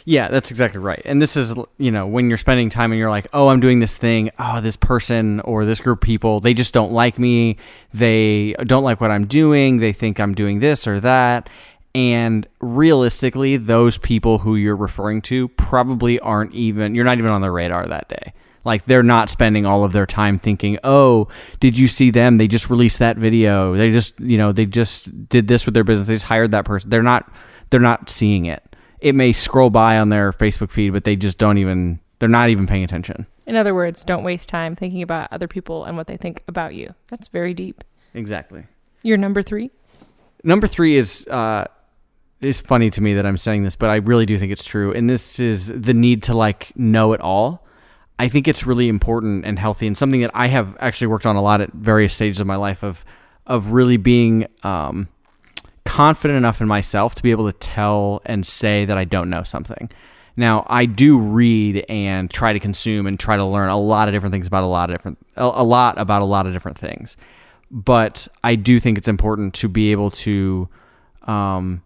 Yeah, 0.04 0.28
that's 0.28 0.50
exactly 0.50 0.80
right. 0.80 1.00
And 1.04 1.22
this 1.22 1.36
is, 1.36 1.54
you 1.78 1.90
know, 1.90 2.06
when 2.06 2.28
you're 2.28 2.38
spending 2.38 2.70
time 2.70 2.92
and 2.92 2.98
you're 2.98 3.10
like, 3.10 3.28
oh, 3.32 3.48
I'm 3.48 3.60
doing 3.60 3.78
this 3.78 3.96
thing. 3.96 4.30
Oh, 4.38 4.60
this 4.60 4.76
person 4.76 5.40
or 5.40 5.64
this 5.64 5.80
group 5.80 5.98
of 5.98 6.02
people, 6.02 6.40
they 6.40 6.54
just 6.54 6.74
don't 6.74 6.92
like 6.92 7.18
me. 7.18 7.56
They 7.94 8.54
don't 8.64 8.84
like 8.84 9.00
what 9.00 9.10
I'm 9.10 9.26
doing. 9.26 9.78
They 9.78 9.92
think 9.92 10.18
I'm 10.18 10.34
doing 10.34 10.58
this 10.60 10.86
or 10.86 10.98
that. 11.00 11.48
And 11.94 12.46
realistically, 12.60 13.56
those 13.58 13.98
people 13.98 14.38
who 14.38 14.56
you're 14.56 14.76
referring 14.76 15.22
to 15.22 15.48
probably 15.48 16.18
aren't 16.20 16.54
even, 16.54 16.94
you're 16.94 17.04
not 17.04 17.18
even 17.18 17.30
on 17.30 17.42
their 17.42 17.52
radar 17.52 17.86
that 17.86 18.08
day. 18.08 18.32
Like 18.64 18.84
they're 18.84 19.02
not 19.02 19.28
spending 19.28 19.66
all 19.66 19.84
of 19.84 19.92
their 19.92 20.06
time 20.06 20.38
thinking, 20.38 20.78
"Oh, 20.84 21.26
did 21.58 21.76
you 21.76 21.88
see 21.88 22.10
them? 22.10 22.36
They 22.36 22.46
just 22.46 22.70
released 22.70 23.00
that 23.00 23.16
video. 23.16 23.74
They 23.74 23.90
just, 23.90 24.18
you 24.20 24.38
know, 24.38 24.52
they 24.52 24.66
just 24.66 25.28
did 25.28 25.48
this 25.48 25.66
with 25.66 25.74
their 25.74 25.82
business. 25.82 26.06
They 26.06 26.14
just 26.14 26.26
hired 26.26 26.52
that 26.52 26.64
person." 26.64 26.88
They're 26.88 27.02
not 27.02 27.28
they're 27.70 27.80
not 27.80 28.08
seeing 28.08 28.46
it. 28.46 28.71
It 29.02 29.14
may 29.14 29.32
scroll 29.32 29.68
by 29.68 29.98
on 29.98 30.08
their 30.08 30.32
Facebook 30.32 30.70
feed, 30.70 30.90
but 30.90 31.04
they 31.04 31.16
just 31.16 31.36
don't 31.36 31.58
even 31.58 32.00
they're 32.18 32.28
not 32.28 32.50
even 32.50 32.68
paying 32.68 32.84
attention. 32.84 33.26
In 33.46 33.56
other 33.56 33.74
words, 33.74 34.04
don't 34.04 34.22
waste 34.22 34.48
time 34.48 34.76
thinking 34.76 35.02
about 35.02 35.28
other 35.32 35.48
people 35.48 35.84
and 35.84 35.96
what 35.96 36.06
they 36.06 36.16
think 36.16 36.44
about 36.46 36.74
you. 36.74 36.94
That's 37.08 37.26
very 37.26 37.52
deep. 37.52 37.82
Exactly. 38.14 38.64
Your 39.02 39.16
number 39.16 39.42
3? 39.42 39.70
Number 40.44 40.68
3 40.68 40.96
is 40.96 41.26
uh 41.26 41.66
is 42.40 42.60
funny 42.60 42.90
to 42.90 43.00
me 43.00 43.14
that 43.14 43.26
I'm 43.26 43.38
saying 43.38 43.64
this, 43.64 43.76
but 43.76 43.90
I 43.90 43.96
really 43.96 44.26
do 44.26 44.38
think 44.38 44.52
it's 44.52 44.64
true. 44.64 44.92
And 44.92 45.10
this 45.10 45.38
is 45.38 45.66
the 45.68 45.94
need 45.94 46.22
to 46.24 46.34
like 46.34 46.72
know 46.76 47.12
it 47.12 47.20
all. 47.20 47.66
I 48.18 48.28
think 48.28 48.46
it's 48.46 48.66
really 48.66 48.88
important 48.88 49.44
and 49.44 49.58
healthy, 49.58 49.88
and 49.88 49.98
something 49.98 50.20
that 50.20 50.30
I 50.32 50.46
have 50.46 50.76
actually 50.78 51.08
worked 51.08 51.26
on 51.26 51.34
a 51.34 51.42
lot 51.42 51.60
at 51.60 51.72
various 51.72 52.14
stages 52.14 52.38
of 52.38 52.46
my 52.46 52.56
life 52.56 52.84
of 52.84 53.04
of 53.46 53.72
really 53.72 53.96
being 53.96 54.46
um, 54.62 55.08
confident 55.92 56.38
enough 56.38 56.62
in 56.62 56.66
myself 56.66 57.14
to 57.14 57.22
be 57.22 57.30
able 57.30 57.44
to 57.44 57.58
tell 57.58 58.22
and 58.24 58.46
say 58.46 58.86
that 58.86 58.96
I 58.96 59.04
don't 59.04 59.28
know 59.28 59.42
something. 59.42 59.90
Now, 60.38 60.66
I 60.70 60.86
do 60.86 61.18
read 61.18 61.84
and 61.86 62.30
try 62.30 62.54
to 62.54 62.58
consume 62.58 63.06
and 63.06 63.20
try 63.20 63.36
to 63.36 63.44
learn 63.44 63.68
a 63.68 63.76
lot 63.76 64.08
of 64.08 64.14
different 64.14 64.32
things 64.32 64.46
about 64.46 64.64
a 64.64 64.68
lot 64.68 64.88
of 64.88 64.94
different 64.94 65.18
a, 65.36 65.62
lot 65.62 65.98
about 65.98 66.22
a 66.22 66.24
lot 66.24 66.46
of 66.46 66.54
different 66.54 66.78
things. 66.78 67.18
But 67.70 68.26
I 68.42 68.54
do 68.54 68.80
think 68.80 68.96
it's 68.96 69.06
important 69.06 69.52
to 69.56 69.68
be 69.68 69.92
able 69.92 70.10
to 70.12 70.66
um, 71.24 71.82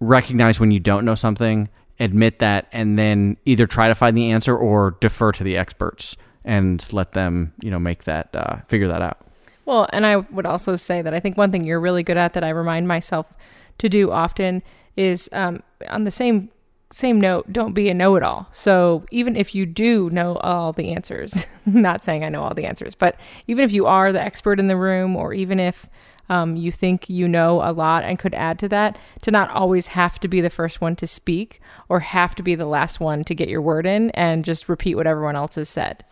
recognize 0.00 0.60
when 0.60 0.70
you 0.70 0.78
don't 0.78 1.06
know 1.06 1.14
something, 1.14 1.70
admit 1.98 2.40
that, 2.40 2.68
and 2.72 2.98
then 2.98 3.38
either 3.46 3.66
try 3.66 3.88
to 3.88 3.94
find 3.94 4.14
the 4.14 4.32
answer 4.32 4.54
or 4.54 4.98
defer 5.00 5.32
to 5.32 5.42
the 5.42 5.56
experts 5.56 6.14
and 6.44 6.92
let 6.92 7.12
them, 7.12 7.54
you 7.62 7.70
know, 7.70 7.78
make 7.78 8.04
that 8.04 8.28
uh, 8.36 8.56
figure 8.68 8.88
that 8.88 9.00
out. 9.00 9.26
Well, 9.66 9.88
and 9.92 10.06
I 10.06 10.16
would 10.16 10.46
also 10.46 10.76
say 10.76 11.02
that 11.02 11.12
I 11.12 11.20
think 11.20 11.36
one 11.36 11.52
thing 11.52 11.64
you're 11.64 11.80
really 11.80 12.02
good 12.02 12.16
at 12.16 12.32
that 12.32 12.44
I 12.44 12.48
remind 12.48 12.88
myself 12.88 13.34
to 13.78 13.88
do 13.88 14.10
often 14.10 14.62
is 14.96 15.28
um, 15.32 15.62
on 15.88 16.04
the 16.04 16.10
same 16.10 16.50
same 16.92 17.20
note, 17.20 17.52
don't 17.52 17.72
be 17.72 17.88
a 17.88 17.94
know-it-all. 17.94 18.46
So 18.52 19.04
even 19.10 19.34
if 19.34 19.56
you 19.56 19.66
do 19.66 20.08
know 20.10 20.36
all 20.36 20.72
the 20.72 20.94
answers, 20.94 21.44
not 21.66 22.04
saying 22.04 22.22
I 22.22 22.28
know 22.28 22.44
all 22.44 22.54
the 22.54 22.64
answers, 22.64 22.94
but 22.94 23.18
even 23.48 23.64
if 23.64 23.72
you 23.72 23.86
are 23.86 24.12
the 24.12 24.22
expert 24.22 24.60
in 24.60 24.68
the 24.68 24.76
room, 24.76 25.16
or 25.16 25.34
even 25.34 25.58
if 25.58 25.88
um, 26.28 26.54
you 26.54 26.70
think 26.70 27.10
you 27.10 27.26
know 27.26 27.60
a 27.68 27.72
lot 27.72 28.04
and 28.04 28.20
could 28.20 28.34
add 28.34 28.58
to 28.60 28.68
that, 28.68 28.96
to 29.22 29.32
not 29.32 29.50
always 29.50 29.88
have 29.88 30.20
to 30.20 30.28
be 30.28 30.40
the 30.40 30.48
first 30.48 30.80
one 30.80 30.94
to 30.96 31.08
speak 31.08 31.60
or 31.88 32.00
have 32.00 32.36
to 32.36 32.42
be 32.42 32.54
the 32.54 32.66
last 32.66 33.00
one 33.00 33.24
to 33.24 33.34
get 33.34 33.48
your 33.48 33.60
word 33.60 33.84
in 33.84 34.10
and 34.10 34.44
just 34.44 34.68
repeat 34.68 34.94
what 34.94 35.08
everyone 35.08 35.36
else 35.36 35.56
has 35.56 35.68
said. 35.68 36.04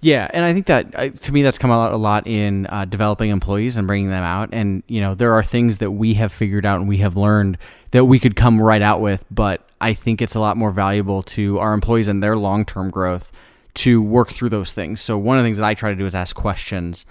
Yeah, 0.00 0.30
and 0.32 0.44
I 0.44 0.52
think 0.52 0.66
that 0.66 0.94
uh, 0.94 1.08
to 1.08 1.32
me 1.32 1.42
that's 1.42 1.58
come 1.58 1.70
out 1.70 1.92
a 1.92 1.96
lot 1.96 2.26
in 2.26 2.66
uh, 2.66 2.84
developing 2.84 3.30
employees 3.30 3.76
and 3.76 3.86
bringing 3.86 4.10
them 4.10 4.22
out. 4.22 4.50
And 4.52 4.82
you 4.86 5.00
know, 5.00 5.14
there 5.14 5.32
are 5.32 5.42
things 5.42 5.78
that 5.78 5.90
we 5.90 6.14
have 6.14 6.32
figured 6.32 6.64
out 6.64 6.78
and 6.78 6.88
we 6.88 6.98
have 6.98 7.16
learned 7.16 7.58
that 7.90 8.04
we 8.04 8.18
could 8.18 8.36
come 8.36 8.60
right 8.60 8.82
out 8.82 9.00
with, 9.00 9.24
but 9.30 9.68
I 9.80 9.94
think 9.94 10.22
it's 10.22 10.34
a 10.34 10.40
lot 10.40 10.56
more 10.56 10.70
valuable 10.70 11.22
to 11.22 11.58
our 11.58 11.72
employees 11.72 12.06
and 12.06 12.22
their 12.22 12.36
long 12.36 12.64
term 12.64 12.90
growth 12.90 13.32
to 13.74 14.00
work 14.00 14.30
through 14.30 14.50
those 14.50 14.72
things. 14.72 15.00
So 15.00 15.18
one 15.18 15.36
of 15.36 15.42
the 15.42 15.46
things 15.46 15.58
that 15.58 15.66
I 15.66 15.74
try 15.74 15.90
to 15.90 15.96
do 15.96 16.06
is 16.06 16.14
ask 16.14 16.34
questions 16.34 17.04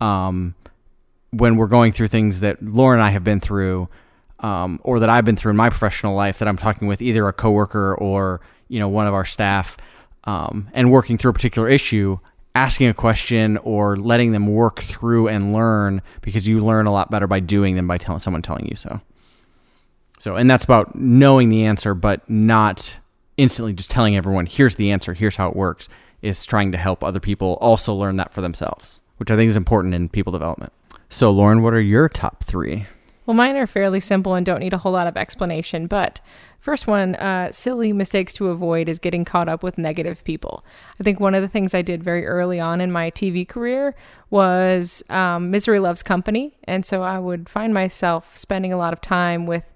um, 0.00 0.54
when 1.30 1.56
we're 1.56 1.66
going 1.66 1.92
through 1.92 2.08
things 2.08 2.40
that 2.40 2.62
Laura 2.62 2.96
and 2.96 3.02
I 3.02 3.10
have 3.10 3.24
been 3.24 3.40
through. 3.40 3.88
Um, 4.40 4.80
or 4.82 4.98
that 4.98 5.08
I've 5.08 5.24
been 5.24 5.36
through 5.36 5.50
in 5.50 5.56
my 5.56 5.70
professional 5.70 6.16
life 6.16 6.40
that 6.40 6.48
I'm 6.48 6.56
talking 6.56 6.88
with 6.88 7.00
either 7.00 7.28
a 7.28 7.32
coworker 7.32 7.94
or 7.94 8.40
you 8.66 8.80
know 8.80 8.88
one 8.88 9.06
of 9.06 9.14
our 9.14 9.24
staff 9.24 9.76
um, 10.24 10.68
and 10.72 10.90
working 10.90 11.18
through 11.18 11.30
a 11.30 11.34
particular 11.34 11.68
issue, 11.68 12.18
asking 12.54 12.88
a 12.88 12.94
question 12.94 13.56
or 13.58 13.96
letting 13.96 14.32
them 14.32 14.46
work 14.46 14.80
through 14.80 15.28
and 15.28 15.52
learn 15.52 16.02
because 16.20 16.46
you 16.46 16.60
learn 16.60 16.86
a 16.86 16.92
lot 16.92 17.10
better 17.10 17.26
by 17.26 17.40
doing 17.40 17.76
than 17.76 17.86
by 17.86 17.98
telling 17.98 18.20
someone 18.20 18.42
telling 18.42 18.66
you 18.68 18.76
so. 18.76 19.00
So, 20.18 20.36
and 20.36 20.48
that's 20.48 20.64
about 20.64 20.94
knowing 20.94 21.48
the 21.48 21.64
answer, 21.64 21.94
but 21.94 22.28
not 22.30 22.96
instantly 23.36 23.72
just 23.72 23.90
telling 23.90 24.16
everyone, 24.16 24.46
here's 24.46 24.76
the 24.76 24.92
answer, 24.92 25.14
here's 25.14 25.36
how 25.36 25.48
it 25.48 25.56
works, 25.56 25.88
is 26.20 26.44
trying 26.44 26.70
to 26.72 26.78
help 26.78 27.02
other 27.02 27.18
people 27.18 27.58
also 27.60 27.92
learn 27.92 28.16
that 28.18 28.32
for 28.32 28.40
themselves, 28.40 29.00
which 29.16 29.30
I 29.30 29.36
think 29.36 29.48
is 29.48 29.56
important 29.56 29.94
in 29.94 30.08
people 30.08 30.30
development. 30.30 30.72
So, 31.08 31.30
Lauren, 31.30 31.62
what 31.62 31.74
are 31.74 31.80
your 31.80 32.08
top 32.08 32.44
three? 32.44 32.86
Well, 33.24 33.34
mine 33.34 33.56
are 33.56 33.66
fairly 33.66 34.00
simple 34.00 34.34
and 34.34 34.44
don't 34.44 34.60
need 34.60 34.72
a 34.72 34.78
whole 34.78 34.92
lot 34.92 35.06
of 35.06 35.16
explanation. 35.16 35.86
But 35.86 36.20
first 36.58 36.86
one, 36.86 37.14
uh, 37.16 37.52
silly 37.52 37.92
mistakes 37.92 38.32
to 38.34 38.48
avoid 38.48 38.88
is 38.88 38.98
getting 38.98 39.24
caught 39.24 39.48
up 39.48 39.62
with 39.62 39.78
negative 39.78 40.24
people. 40.24 40.64
I 40.98 41.04
think 41.04 41.20
one 41.20 41.34
of 41.34 41.42
the 41.42 41.48
things 41.48 41.72
I 41.72 41.82
did 41.82 42.02
very 42.02 42.26
early 42.26 42.58
on 42.58 42.80
in 42.80 42.90
my 42.90 43.10
TV 43.10 43.46
career 43.46 43.94
was 44.30 45.04
um, 45.08 45.50
Misery 45.50 45.78
Loves 45.78 46.02
Company. 46.02 46.56
And 46.64 46.84
so 46.84 47.02
I 47.02 47.18
would 47.18 47.48
find 47.48 47.72
myself 47.72 48.36
spending 48.36 48.72
a 48.72 48.78
lot 48.78 48.92
of 48.92 49.00
time 49.00 49.46
with 49.46 49.72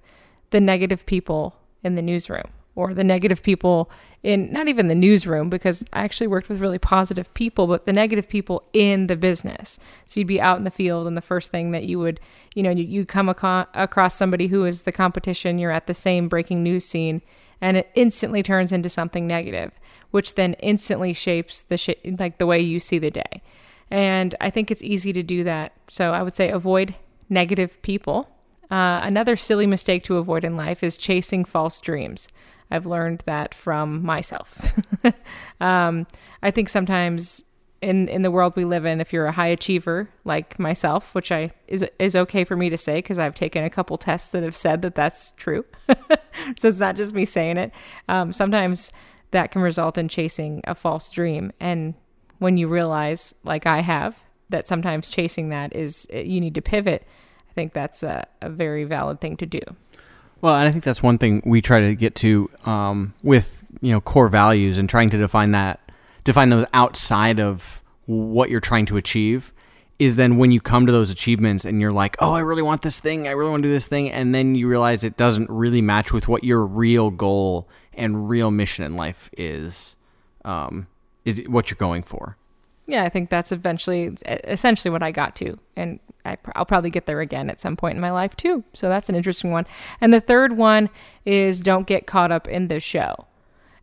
the 0.50 0.60
negative 0.60 1.06
people 1.06 1.56
in 1.84 1.94
the 1.94 2.02
newsroom 2.02 2.50
or 2.76 2.94
the 2.94 3.02
negative 3.02 3.42
people 3.42 3.90
in 4.22 4.52
not 4.52 4.68
even 4.68 4.88
the 4.88 4.94
newsroom 4.94 5.48
because 5.48 5.84
I 5.92 6.00
actually 6.00 6.26
worked 6.26 6.48
with 6.48 6.60
really 6.60 6.78
positive 6.78 7.32
people, 7.34 7.66
but 7.66 7.86
the 7.86 7.92
negative 7.92 8.28
people 8.28 8.64
in 8.72 9.06
the 9.06 9.16
business. 9.16 9.78
So 10.06 10.20
you'd 10.20 10.26
be 10.26 10.40
out 10.40 10.58
in 10.58 10.64
the 10.64 10.70
field, 10.70 11.06
and 11.06 11.16
the 11.16 11.22
first 11.22 11.50
thing 11.50 11.70
that 11.70 11.84
you 11.84 11.98
would, 11.98 12.20
you 12.54 12.62
know, 12.62 12.70
you, 12.70 13.04
come 13.04 13.28
aco- 13.28 13.66
across 13.74 14.14
somebody 14.14 14.48
who 14.48 14.64
is 14.64 14.82
the 14.82 14.92
competition, 14.92 15.58
you're 15.58 15.72
at 15.72 15.86
the 15.86 15.94
same 15.94 16.28
breaking 16.28 16.62
news 16.62 16.84
scene, 16.84 17.22
and 17.60 17.76
it 17.76 17.90
instantly 17.94 18.42
turns 18.42 18.72
into 18.72 18.88
something 18.88 19.26
negative, 19.26 19.72
which 20.10 20.34
then 20.34 20.54
instantly 20.54 21.14
shapes 21.14 21.62
the 21.62 21.78
sh- 21.78 21.90
like 22.18 22.38
the 22.38 22.46
way 22.46 22.60
you 22.60 22.78
see 22.78 22.98
the 22.98 23.10
day. 23.10 23.42
And 23.90 24.34
I 24.40 24.50
think 24.50 24.70
it's 24.70 24.82
easy 24.82 25.12
to 25.12 25.22
do 25.22 25.44
that. 25.44 25.72
So 25.88 26.12
I 26.12 26.22
would 26.22 26.34
say 26.34 26.50
avoid 26.50 26.94
negative 27.28 27.80
people. 27.82 28.28
Uh, 28.70 28.98
another 29.02 29.36
silly 29.36 29.66
mistake 29.66 30.02
to 30.02 30.16
avoid 30.16 30.44
in 30.44 30.56
life 30.56 30.82
is 30.82 30.96
chasing 30.96 31.44
false 31.44 31.80
dreams. 31.80 32.28
I've 32.70 32.86
learned 32.86 33.22
that 33.26 33.54
from 33.54 34.02
myself. 34.04 34.74
um, 35.60 36.06
I 36.42 36.50
think 36.50 36.68
sometimes 36.68 37.44
in 37.82 38.08
in 38.08 38.22
the 38.22 38.30
world 38.30 38.54
we 38.56 38.64
live 38.64 38.84
in, 38.84 39.00
if 39.00 39.12
you're 39.12 39.26
a 39.26 39.32
high 39.32 39.48
achiever 39.48 40.08
like 40.24 40.58
myself, 40.58 41.14
which 41.14 41.30
I 41.30 41.50
is 41.68 41.84
is 41.98 42.16
okay 42.16 42.44
for 42.44 42.56
me 42.56 42.70
to 42.70 42.76
say 42.76 42.96
because 42.96 43.18
I've 43.18 43.34
taken 43.34 43.64
a 43.64 43.70
couple 43.70 43.96
tests 43.98 44.30
that 44.30 44.42
have 44.42 44.56
said 44.56 44.82
that 44.82 44.94
that's 44.94 45.32
true, 45.32 45.64
so 46.58 46.68
it's 46.68 46.80
not 46.80 46.96
just 46.96 47.14
me 47.14 47.24
saying 47.24 47.58
it. 47.58 47.72
Um, 48.08 48.32
sometimes 48.32 48.92
that 49.30 49.50
can 49.50 49.62
result 49.62 49.98
in 49.98 50.08
chasing 50.08 50.62
a 50.64 50.74
false 50.74 51.10
dream, 51.10 51.52
and 51.60 51.94
when 52.38 52.56
you 52.56 52.68
realize, 52.68 53.34
like 53.44 53.66
I 53.66 53.80
have, 53.80 54.16
that 54.48 54.66
sometimes 54.66 55.08
chasing 55.10 55.50
that 55.50 55.74
is 55.74 56.06
you 56.12 56.40
need 56.40 56.54
to 56.54 56.62
pivot. 56.62 57.06
I 57.48 57.52
think 57.52 57.72
that's 57.72 58.02
a, 58.02 58.26
a 58.42 58.50
very 58.50 58.84
valid 58.84 59.20
thing 59.20 59.36
to 59.38 59.46
do. 59.46 59.60
Well, 60.40 60.54
and 60.54 60.68
I 60.68 60.72
think 60.72 60.84
that's 60.84 61.02
one 61.02 61.18
thing 61.18 61.42
we 61.44 61.62
try 61.62 61.80
to 61.80 61.94
get 61.94 62.14
to 62.16 62.50
um, 62.64 63.14
with 63.22 63.64
you 63.80 63.92
know 63.92 64.00
core 64.00 64.28
values 64.28 64.78
and 64.78 64.88
trying 64.88 65.10
to 65.10 65.18
define 65.18 65.52
that, 65.52 65.80
define 66.24 66.50
those 66.50 66.66
outside 66.72 67.40
of 67.40 67.82
what 68.06 68.50
you're 68.50 68.60
trying 68.60 68.86
to 68.86 68.96
achieve. 68.96 69.52
Is 69.98 70.16
then 70.16 70.36
when 70.36 70.52
you 70.52 70.60
come 70.60 70.84
to 70.84 70.92
those 70.92 71.10
achievements 71.10 71.64
and 71.64 71.80
you're 71.80 71.92
like, 71.92 72.16
oh, 72.18 72.34
I 72.34 72.40
really 72.40 72.60
want 72.60 72.82
this 72.82 73.00
thing, 73.00 73.26
I 73.26 73.30
really 73.30 73.50
want 73.50 73.62
to 73.62 73.68
do 73.70 73.72
this 73.72 73.86
thing, 73.86 74.10
and 74.10 74.34
then 74.34 74.54
you 74.54 74.68
realize 74.68 75.02
it 75.02 75.16
doesn't 75.16 75.48
really 75.48 75.80
match 75.80 76.12
with 76.12 76.28
what 76.28 76.44
your 76.44 76.66
real 76.66 77.10
goal 77.10 77.66
and 77.94 78.28
real 78.28 78.50
mission 78.50 78.84
in 78.84 78.94
life 78.94 79.30
is, 79.38 79.96
um, 80.44 80.86
is 81.24 81.40
what 81.48 81.70
you're 81.70 81.78
going 81.78 82.02
for. 82.02 82.36
Yeah, 82.86 83.02
I 83.02 83.08
think 83.08 83.30
that's 83.30 83.50
eventually, 83.50 84.14
essentially 84.26 84.92
what 84.92 85.02
I 85.02 85.10
got 85.10 85.34
to, 85.36 85.58
and 85.74 85.98
I, 86.24 86.36
will 86.56 86.64
probably 86.64 86.90
get 86.90 87.06
there 87.06 87.20
again 87.20 87.50
at 87.50 87.60
some 87.60 87.76
point 87.76 87.96
in 87.96 88.00
my 88.00 88.10
life 88.10 88.36
too. 88.36 88.64
So 88.72 88.88
that's 88.88 89.08
an 89.08 89.16
interesting 89.16 89.50
one. 89.50 89.66
And 90.00 90.14
the 90.14 90.20
third 90.20 90.56
one 90.56 90.90
is 91.24 91.60
don't 91.60 91.86
get 91.86 92.06
caught 92.06 92.32
up 92.32 92.46
in 92.46 92.68
the 92.68 92.80
show. 92.80 93.26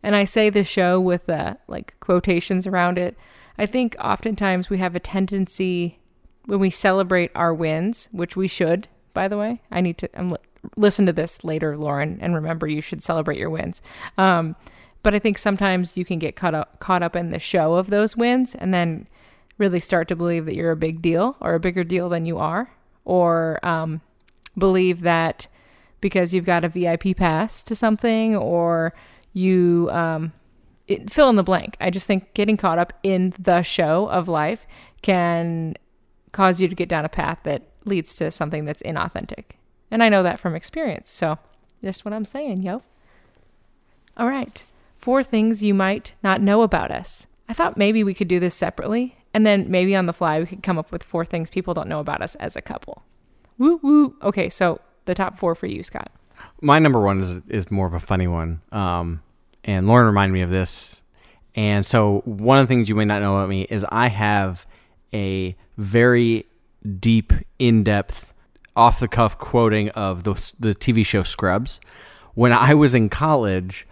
And 0.02 0.16
I 0.16 0.26
say 0.26 0.50
the 0.50 0.64
show 0.64 1.00
with 1.00 1.30
uh, 1.30 1.56
like 1.68 1.96
quotations 2.00 2.68
around 2.68 2.98
it. 2.98 3.18
I 3.58 3.66
think 3.66 3.96
oftentimes 4.00 4.70
we 4.70 4.78
have 4.80 4.96
a 4.96 5.00
tendency 5.00 6.00
when 6.46 6.60
we 6.60 6.70
celebrate 6.70 7.32
our 7.36 7.54
wins, 7.54 8.10
which 8.12 8.36
we 8.36 8.48
should, 8.48 8.88
by 9.14 9.28
the 9.28 9.38
way. 9.38 9.62
I 9.72 9.82
need 9.82 9.98
to 10.00 10.10
I'm, 10.20 10.36
listen 10.76 11.06
to 11.06 11.14
this 11.14 11.44
later, 11.44 11.78
Lauren, 11.78 12.20
and 12.22 12.36
remember 12.36 12.68
you 12.68 12.82
should 12.82 13.02
celebrate 13.02 13.38
your 13.38 13.50
wins. 13.50 13.82
Um, 14.18 14.56
but 15.04 15.14
I 15.14 15.20
think 15.20 15.38
sometimes 15.38 15.98
you 15.98 16.06
can 16.06 16.18
get 16.18 16.36
caught 16.36 16.56
up 16.56 16.80
caught 16.80 17.04
up 17.04 17.16
in 17.16 17.30
the 17.30 17.40
show 17.40 17.76
of 17.76 17.90
those 17.90 18.18
wins 18.18 18.56
and 18.56 18.74
then 18.74 19.08
really 19.58 19.80
start 19.80 20.08
to 20.08 20.16
believe 20.16 20.46
that 20.46 20.56
you're 20.56 20.72
a 20.72 20.78
big 20.78 21.02
deal 21.02 21.36
or 21.40 21.54
a 21.54 21.60
bigger 21.60 21.84
deal 21.84 22.10
than 22.10 22.26
you 22.26 22.40
are, 22.40 22.72
or 23.06 23.64
um, 23.64 24.02
believe 24.58 25.02
that 25.02 25.48
because 26.02 26.34
you've 26.34 26.46
got 26.46 26.66
a 26.66 26.70
VIP 26.70 27.16
pass 27.16 27.62
to 27.64 27.76
something 27.76 28.36
or 28.36 28.94
you 29.34 29.90
um, 29.92 30.32
it, 30.88 31.12
fill 31.12 31.30
in 31.30 31.36
the 31.36 31.44
blank. 31.44 31.78
I 31.80 31.90
just 31.90 32.08
think 32.08 32.34
getting 32.34 32.58
caught 32.58 32.80
up 32.80 32.94
in 33.04 33.34
the 33.38 33.62
show 33.62 34.08
of 34.10 34.28
life 34.28 34.66
can 35.02 35.76
cause 36.32 36.60
you 36.60 36.68
to 36.68 36.76
get 36.76 36.90
down 36.90 37.06
a 37.06 37.10
path 37.10 37.40
that 37.44 37.64
leads 37.86 38.16
to 38.16 38.32
something 38.32 38.66
that's 38.66 38.82
inauthentic. 38.84 39.58
And 39.92 40.02
I 40.02 40.10
know 40.10 40.24
that 40.24 40.40
from 40.40 40.56
experience. 40.56 41.12
So, 41.12 41.38
just 41.84 42.06
what 42.06 42.14
I'm 42.14 42.26
saying, 42.26 42.64
yo. 42.64 42.82
All 44.18 44.28
right 44.28 44.66
four 45.04 45.22
things 45.22 45.62
you 45.62 45.74
might 45.74 46.14
not 46.24 46.40
know 46.40 46.62
about 46.62 46.90
us. 46.90 47.28
I 47.50 47.54
thought 47.54 47.76
maybe 47.76 48.06
we 48.06 48.14
could 48.14 48.30
do 48.30 48.40
this 48.40 48.56
separately, 48.56 49.18
and 49.34 49.46
then 49.46 49.70
maybe 49.70 49.98
on 49.98 50.06
the 50.06 50.14
fly 50.14 50.40
we 50.40 50.46
could 50.46 50.64
come 50.64 50.80
up 50.80 50.94
with 50.94 51.04
four 51.04 51.26
things 51.26 51.50
people 51.50 51.74
don't 51.74 51.90
know 51.90 52.00
about 52.00 52.22
us 52.22 52.36
as 52.36 52.56
a 52.56 52.62
couple. 52.62 53.04
Woo 53.58 53.82
woo. 53.84 54.16
Okay, 54.24 54.48
so 54.48 54.80
the 55.04 55.14
top 55.14 55.38
four 55.38 55.56
for 55.56 55.68
you, 55.68 55.84
Scott. 55.84 56.10
My 56.62 56.80
number 56.80 57.02
one 57.02 57.20
is 57.20 57.40
is 57.50 57.70
more 57.70 57.86
of 57.86 57.94
a 57.94 58.00
funny 58.00 58.28
one. 58.28 58.62
Um, 58.72 59.22
and 59.66 59.88
Lauren 59.88 60.06
reminded 60.06 60.34
me 60.34 60.42
of 60.42 60.50
this. 60.50 61.02
And 61.54 61.86
so 61.86 62.22
one 62.24 62.60
of 62.60 62.68
the 62.68 62.74
things 62.74 62.88
you 62.88 62.96
may 62.96 63.06
not 63.06 63.22
know 63.22 63.36
about 63.36 63.50
me 63.50 63.64
is 63.70 63.86
I 63.90 64.08
have 64.08 64.66
a 65.14 65.56
very 65.78 66.46
deep, 67.00 67.34
in 67.60 67.84
depth, 67.84 68.34
off 68.76 69.02
the 69.02 69.10
cuff 69.10 69.38
quoting 69.38 69.90
of 69.90 70.24
the 70.24 70.34
the 70.58 70.74
TV 70.74 71.06
show 71.06 71.24
Scrubs. 71.24 71.82
When 72.36 72.54
I 72.54 72.74
was 72.74 72.96
in 72.96 73.10
college, 73.10 73.86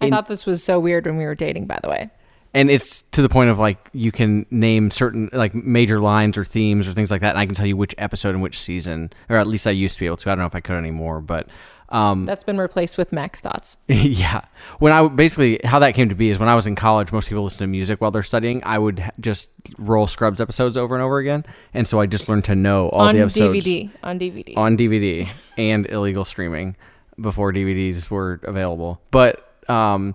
I 0.00 0.10
thought 0.10 0.28
this 0.28 0.46
was 0.46 0.62
so 0.62 0.78
weird 0.78 1.06
when 1.06 1.16
we 1.16 1.24
were 1.24 1.34
dating, 1.34 1.66
by 1.66 1.78
the 1.82 1.88
way. 1.88 2.10
And 2.54 2.70
it's 2.70 3.02
to 3.12 3.20
the 3.20 3.28
point 3.28 3.50
of 3.50 3.58
like 3.58 3.90
you 3.92 4.10
can 4.10 4.46
name 4.50 4.90
certain 4.90 5.28
like 5.32 5.54
major 5.54 6.00
lines 6.00 6.38
or 6.38 6.44
themes 6.44 6.88
or 6.88 6.92
things 6.92 7.10
like 7.10 7.20
that, 7.20 7.30
and 7.30 7.38
I 7.38 7.44
can 7.44 7.54
tell 7.54 7.66
you 7.66 7.76
which 7.76 7.94
episode 7.98 8.30
and 8.30 8.42
which 8.42 8.58
season, 8.58 9.12
or 9.28 9.36
at 9.36 9.46
least 9.46 9.66
I 9.66 9.72
used 9.72 9.94
to 9.96 10.00
be 10.00 10.06
able 10.06 10.16
to. 10.18 10.30
I 10.30 10.34
don't 10.34 10.40
know 10.40 10.46
if 10.46 10.54
I 10.54 10.60
could 10.60 10.76
anymore, 10.76 11.20
but 11.20 11.48
um, 11.90 12.24
that's 12.24 12.44
been 12.44 12.58
replaced 12.58 12.98
with 12.98 13.12
Max 13.12 13.40
thoughts. 13.40 13.78
yeah, 13.88 14.42
when 14.78 14.92
I 14.92 15.06
basically 15.06 15.60
how 15.64 15.78
that 15.80 15.94
came 15.94 16.08
to 16.08 16.14
be 16.14 16.30
is 16.30 16.38
when 16.38 16.48
I 16.48 16.54
was 16.54 16.66
in 16.66 16.74
college, 16.74 17.12
most 17.12 17.28
people 17.28 17.44
listen 17.44 17.60
to 17.60 17.66
music 17.66 18.00
while 18.00 18.10
they're 18.10 18.22
studying. 18.22 18.62
I 18.64 18.78
would 18.78 19.04
just 19.20 19.50
roll 19.78 20.06
Scrubs 20.06 20.40
episodes 20.40 20.76
over 20.76 20.94
and 20.94 21.04
over 21.04 21.18
again, 21.18 21.44
and 21.74 21.86
so 21.86 22.00
I 22.00 22.06
just 22.06 22.28
learned 22.28 22.44
to 22.46 22.56
know 22.56 22.88
all 22.88 23.02
on 23.02 23.14
the 23.14 23.20
episodes 23.20 23.64
DVD 23.64 23.90
on 24.02 24.18
DVD 24.18 24.56
on 24.56 24.76
DVD 24.76 25.28
and 25.56 25.86
illegal 25.86 26.24
streaming 26.24 26.74
before 27.20 27.52
DVDs 27.52 28.10
were 28.10 28.40
available, 28.44 29.00
but 29.10 29.45
um, 29.68 30.14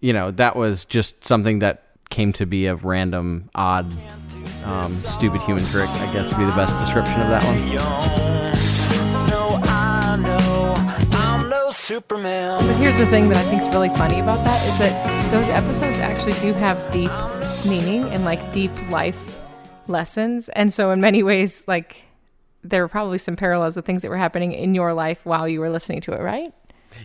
you 0.00 0.12
know, 0.12 0.30
that 0.32 0.56
was 0.56 0.84
just 0.84 1.24
something 1.24 1.60
that 1.60 1.84
came 2.10 2.32
to 2.34 2.46
be 2.46 2.66
a 2.66 2.74
random, 2.74 3.48
odd, 3.54 3.90
um, 4.64 4.92
stupid 4.94 5.40
human 5.42 5.64
trick. 5.66 5.88
I 5.88 6.12
guess 6.12 6.28
would 6.28 6.38
be 6.38 6.44
the 6.44 6.52
best 6.52 6.76
description 6.78 7.20
of 7.20 7.28
that 7.28 7.42
one. 7.44 7.68
But 12.60 12.76
here's 12.76 12.96
the 12.96 13.06
thing 13.06 13.28
that 13.28 13.36
I 13.38 13.42
think 13.42 13.62
is 13.62 13.68
really 13.68 13.88
funny 13.90 14.20
about 14.20 14.44
that 14.44 14.66
is 14.68 14.78
that 14.78 15.30
those 15.32 15.48
episodes 15.48 15.98
actually 15.98 16.34
do 16.34 16.52
have 16.54 16.92
deep 16.92 17.10
meaning 17.64 18.04
and 18.04 18.24
like 18.24 18.52
deep 18.52 18.70
life 18.90 19.40
lessons. 19.88 20.48
And 20.50 20.72
so 20.72 20.90
in 20.90 21.00
many 21.00 21.22
ways, 21.22 21.64
like 21.66 22.02
there 22.62 22.82
were 22.82 22.88
probably 22.88 23.18
some 23.18 23.36
parallels 23.36 23.76
of 23.76 23.84
things 23.84 24.02
that 24.02 24.10
were 24.10 24.16
happening 24.16 24.52
in 24.52 24.74
your 24.74 24.94
life 24.94 25.24
while 25.24 25.48
you 25.48 25.60
were 25.60 25.70
listening 25.70 26.00
to 26.02 26.12
it, 26.12 26.20
right? 26.20 26.52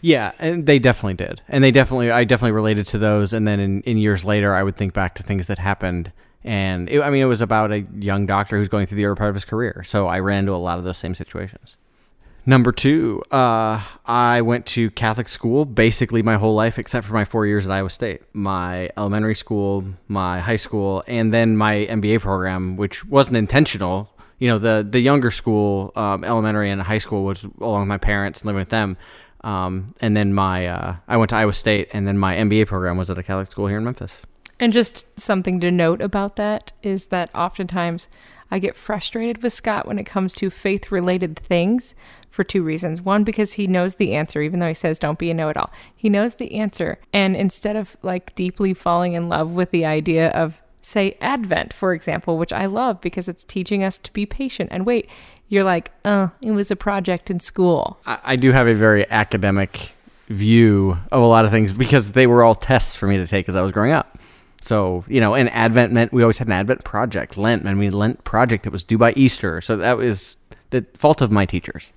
Yeah, 0.02 0.32
and 0.40 0.66
they 0.66 0.80
definitely 0.80 1.16
did, 1.16 1.42
and 1.48 1.64
they 1.64 1.72
definitely, 1.72 2.12
I 2.12 2.24
definitely 2.24 2.54
related 2.54 2.88
to 2.88 2.98
those. 2.98 3.34
And 3.34 3.48
then 3.48 3.60
in, 3.60 3.82
in 3.82 3.98
years 3.98 4.24
later, 4.24 4.54
I 4.56 4.64
would 4.64 4.76
think 4.76 4.94
back 4.94 5.16
to 5.16 5.24
things 5.24 5.48
that 5.48 5.60
happened, 5.60 6.12
and 6.44 6.90
it, 6.90 7.02
I 7.02 7.10
mean, 7.10 7.22
it 7.22 7.26
was 7.26 7.42
about 7.42 7.72
a 7.72 7.86
young 8.00 8.26
doctor 8.26 8.58
who's 8.58 8.70
going 8.70 8.86
through 8.86 8.98
the 8.98 9.06
early 9.06 9.16
part 9.16 9.30
of 9.30 9.36
his 9.36 9.46
career. 9.46 9.84
So 9.86 10.08
I 10.08 10.20
ran 10.20 10.40
into 10.40 10.54
a 10.54 10.56
lot 10.56 10.78
of 10.78 10.86
those 10.86 10.98
same 10.98 11.16
situations. 11.16 11.76
Number 12.50 12.72
two, 12.72 13.22
uh, 13.30 13.82
I 14.06 14.42
went 14.42 14.66
to 14.68 14.90
Catholic 14.92 15.28
school 15.28 15.66
basically 15.66 16.22
my 16.22 16.38
whole 16.38 16.56
life, 16.56 16.80
except 16.80 17.06
for 17.06 17.14
my 17.14 17.26
four 17.26 17.46
years 17.46 17.66
at 17.66 17.72
Iowa 17.74 17.90
State. 17.90 18.22
My 18.32 18.90
elementary 18.96 19.36
school, 19.36 19.84
my 20.08 20.40
high 20.40 20.56
school, 20.56 21.04
and 21.08 21.34
then 21.34 21.58
my 21.58 21.86
MBA 21.90 22.22
program, 22.22 22.78
which 22.78 23.04
wasn't 23.04 23.36
intentional. 23.36 24.10
You 24.40 24.48
know, 24.48 24.60
the 24.60 24.88
the 24.90 25.02
younger 25.02 25.30
school, 25.30 25.92
um, 25.98 26.24
elementary 26.24 26.72
and 26.72 26.82
high 26.82 27.00
school, 27.00 27.26
was 27.26 27.46
along 27.60 27.82
with 27.82 27.90
my 27.90 27.98
parents 27.98 28.40
and 28.40 28.46
living 28.46 28.60
with 28.60 28.70
them. 28.70 28.96
Um, 29.42 29.96
and 30.02 30.16
then 30.18 30.34
my 30.34 30.68
uh, 30.68 30.96
I 31.08 31.18
went 31.18 31.30
to 31.30 31.36
Iowa 31.36 31.54
State, 31.54 31.90
and 31.94 32.08
then 32.08 32.18
my 32.18 32.36
MBA 32.36 32.68
program 32.68 32.98
was 32.98 33.10
at 33.10 33.18
a 33.18 33.24
Catholic 33.24 33.52
school 33.52 33.68
here 33.68 33.78
in 33.78 33.84
Memphis. 33.84 34.24
And 34.60 34.74
just 34.74 35.06
something 35.20 35.60
to 35.60 35.70
note 35.70 36.02
about 36.02 36.36
that 36.38 36.74
is 36.82 37.08
that 37.08 37.34
oftentimes 37.36 38.08
I 38.50 38.60
get 38.60 38.76
frustrated 38.76 39.44
with 39.44 39.54
Scott 39.54 39.86
when 39.86 40.00
it 40.00 40.06
comes 40.06 40.34
to 40.36 40.50
faith 40.50 40.92
related 40.92 41.38
things 41.38 41.96
for 42.30 42.44
two 42.44 42.64
reasons. 42.64 43.02
One, 43.02 43.24
because 43.24 43.54
he 43.54 43.68
knows 43.68 43.96
the 43.96 44.16
answer, 44.16 44.42
even 44.42 44.60
though 44.60 44.68
he 44.68 44.74
says 44.74 45.00
don't 45.00 45.20
be 45.20 45.30
a 45.30 45.34
know 45.34 45.50
it 45.50 45.58
all. 45.58 45.72
He 45.96 46.10
knows 46.10 46.36
the 46.36 46.54
answer. 46.56 47.00
And 47.14 47.36
instead 47.36 47.76
of 47.76 47.98
like 48.02 48.34
deeply 48.36 48.74
falling 48.74 49.14
in 49.14 49.30
love 49.30 49.52
with 49.52 49.72
the 49.72 49.86
idea 49.86 50.30
of, 50.30 50.62
say, 50.88 51.18
Advent, 51.22 51.74
for 51.74 51.94
example, 51.94 52.38
which 52.38 52.54
I 52.54 52.66
love 52.66 53.02
because 53.02 53.28
it's 53.28 53.44
teaching 53.44 53.84
us 53.84 53.98
to 54.00 54.14
be 54.14 54.26
patient 54.26 54.70
and 54.72 54.86
wait, 54.86 55.10
you're 55.50 55.64
like, 55.64 55.92
oh, 56.06 56.32
it 56.42 56.52
was 56.52 56.72
a 56.72 56.76
project 56.76 57.30
in 57.30 57.40
school. 57.40 58.00
I, 58.06 58.20
I 58.24 58.36
do 58.36 58.52
have 58.52 58.68
a 58.68 58.74
very 58.74 59.10
academic 59.10 59.92
view 60.28 60.98
of 61.12 61.22
a 61.22 61.26
lot 61.26 61.46
of 61.46 61.52
things 61.52 61.74
because 61.74 62.14
they 62.14 62.28
were 62.28 62.44
all 62.44 62.56
tests 62.56 62.96
for 62.96 63.08
me 63.08 63.18
to 63.18 63.28
take 63.28 63.48
as 63.48 63.56
I 63.56 63.62
was 63.62 63.72
growing 63.72 63.92
up. 63.92 64.18
So, 64.62 65.06
you 65.08 65.22
know, 65.22 65.36
and 65.36 65.50
Advent 65.52 65.94
meant 65.94 66.12
we 66.12 66.24
always 66.24 66.40
had 66.40 66.48
an 66.48 66.54
Advent 66.54 66.84
project. 66.84 67.38
Lent 67.38 67.64
meant 67.64 67.78
we 67.78 67.90
Lent 67.90 68.24
project 68.24 68.64
that 68.64 68.72
was 68.72 68.84
due 68.84 68.98
by 68.98 69.14
Easter. 69.14 69.62
So 69.62 69.78
that 69.78 69.98
was 69.98 70.38
the 70.72 70.86
fault 70.94 71.22
of 71.22 71.32
my 71.32 71.46
teachers. 71.46 71.92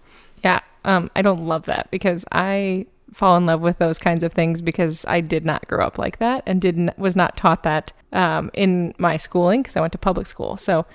Yeah. 0.45 0.61
Um, 0.85 1.11
I 1.17 1.23
don't 1.23 1.47
love 1.47 1.67
that 1.67 1.91
because 1.91 2.25
I 2.33 2.87
fall 3.13 3.37
in 3.37 3.47
love 3.47 3.61
with 3.61 3.79
those 3.79 3.99
kinds 3.99 4.23
of 4.25 4.33
things 4.33 4.61
because 4.61 5.05
I 5.07 5.21
did 5.21 5.45
not 5.45 5.67
grow 5.69 5.85
up 5.85 5.99
like 5.99 6.19
that 6.19 6.43
and 6.47 6.61
didn't 6.61 6.99
was 6.99 7.17
not 7.17 7.37
taught 7.37 7.63
that 7.65 7.93
um, 8.13 8.51
in 8.55 8.95
my 8.99 9.17
schooling 9.17 9.63
because 9.63 9.77
I 9.77 9.81
went 9.81 9.93
to 9.93 9.99
public 9.99 10.27
school. 10.27 10.57
So, 10.57 10.87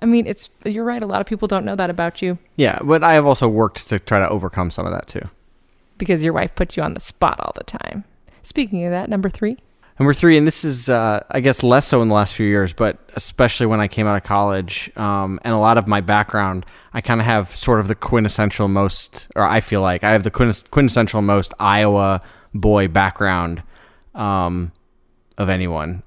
I 0.00 0.06
mean, 0.06 0.26
it's 0.26 0.50
you're 0.64 0.84
right. 0.84 1.02
A 1.02 1.06
lot 1.06 1.20
of 1.20 1.26
people 1.26 1.48
don't 1.48 1.64
know 1.64 1.76
that 1.76 1.90
about 1.90 2.20
you 2.22 2.38
Yeah, 2.56 2.78
but 2.82 3.02
I 3.02 3.14
have 3.14 3.26
also 3.26 3.48
worked 3.48 3.88
to 3.88 3.98
try 3.98 4.18
to 4.18 4.28
overcome 4.28 4.70
some 4.70 4.86
of 4.86 4.92
that 4.92 5.06
too. 5.06 5.28
because 5.98 6.24
your 6.24 6.32
wife 6.34 6.54
puts 6.54 6.76
you 6.76 6.82
on 6.82 6.94
the 6.94 7.00
spot 7.00 7.38
all 7.40 7.52
the 7.54 7.64
time. 7.64 8.04
Speaking 8.42 8.84
of 8.84 8.90
that, 8.90 9.08
number 9.08 9.30
three. 9.30 9.56
Number 9.98 10.12
three, 10.12 10.36
and 10.36 10.44
this 10.44 10.64
is, 10.64 10.88
uh, 10.88 11.20
I 11.30 11.38
guess, 11.38 11.62
less 11.62 11.86
so 11.86 12.02
in 12.02 12.08
the 12.08 12.14
last 12.14 12.34
few 12.34 12.46
years, 12.46 12.72
but 12.72 12.98
especially 13.14 13.66
when 13.66 13.80
I 13.80 13.86
came 13.86 14.08
out 14.08 14.16
of 14.16 14.24
college, 14.24 14.90
um, 14.96 15.38
and 15.44 15.54
a 15.54 15.58
lot 15.58 15.78
of 15.78 15.86
my 15.86 16.00
background, 16.00 16.66
I 16.92 17.00
kind 17.00 17.20
of 17.20 17.26
have 17.26 17.54
sort 17.54 17.78
of 17.78 17.86
the 17.86 17.94
quintessential 17.94 18.66
most, 18.66 19.28
or 19.36 19.44
I 19.44 19.60
feel 19.60 19.82
like 19.82 20.02
I 20.02 20.10
have 20.10 20.24
the 20.24 20.32
quintessential 20.32 21.22
most 21.22 21.54
Iowa 21.60 22.22
boy 22.52 22.88
background 22.88 23.62
um, 24.16 24.72
of 25.38 25.48
anyone. 25.48 26.02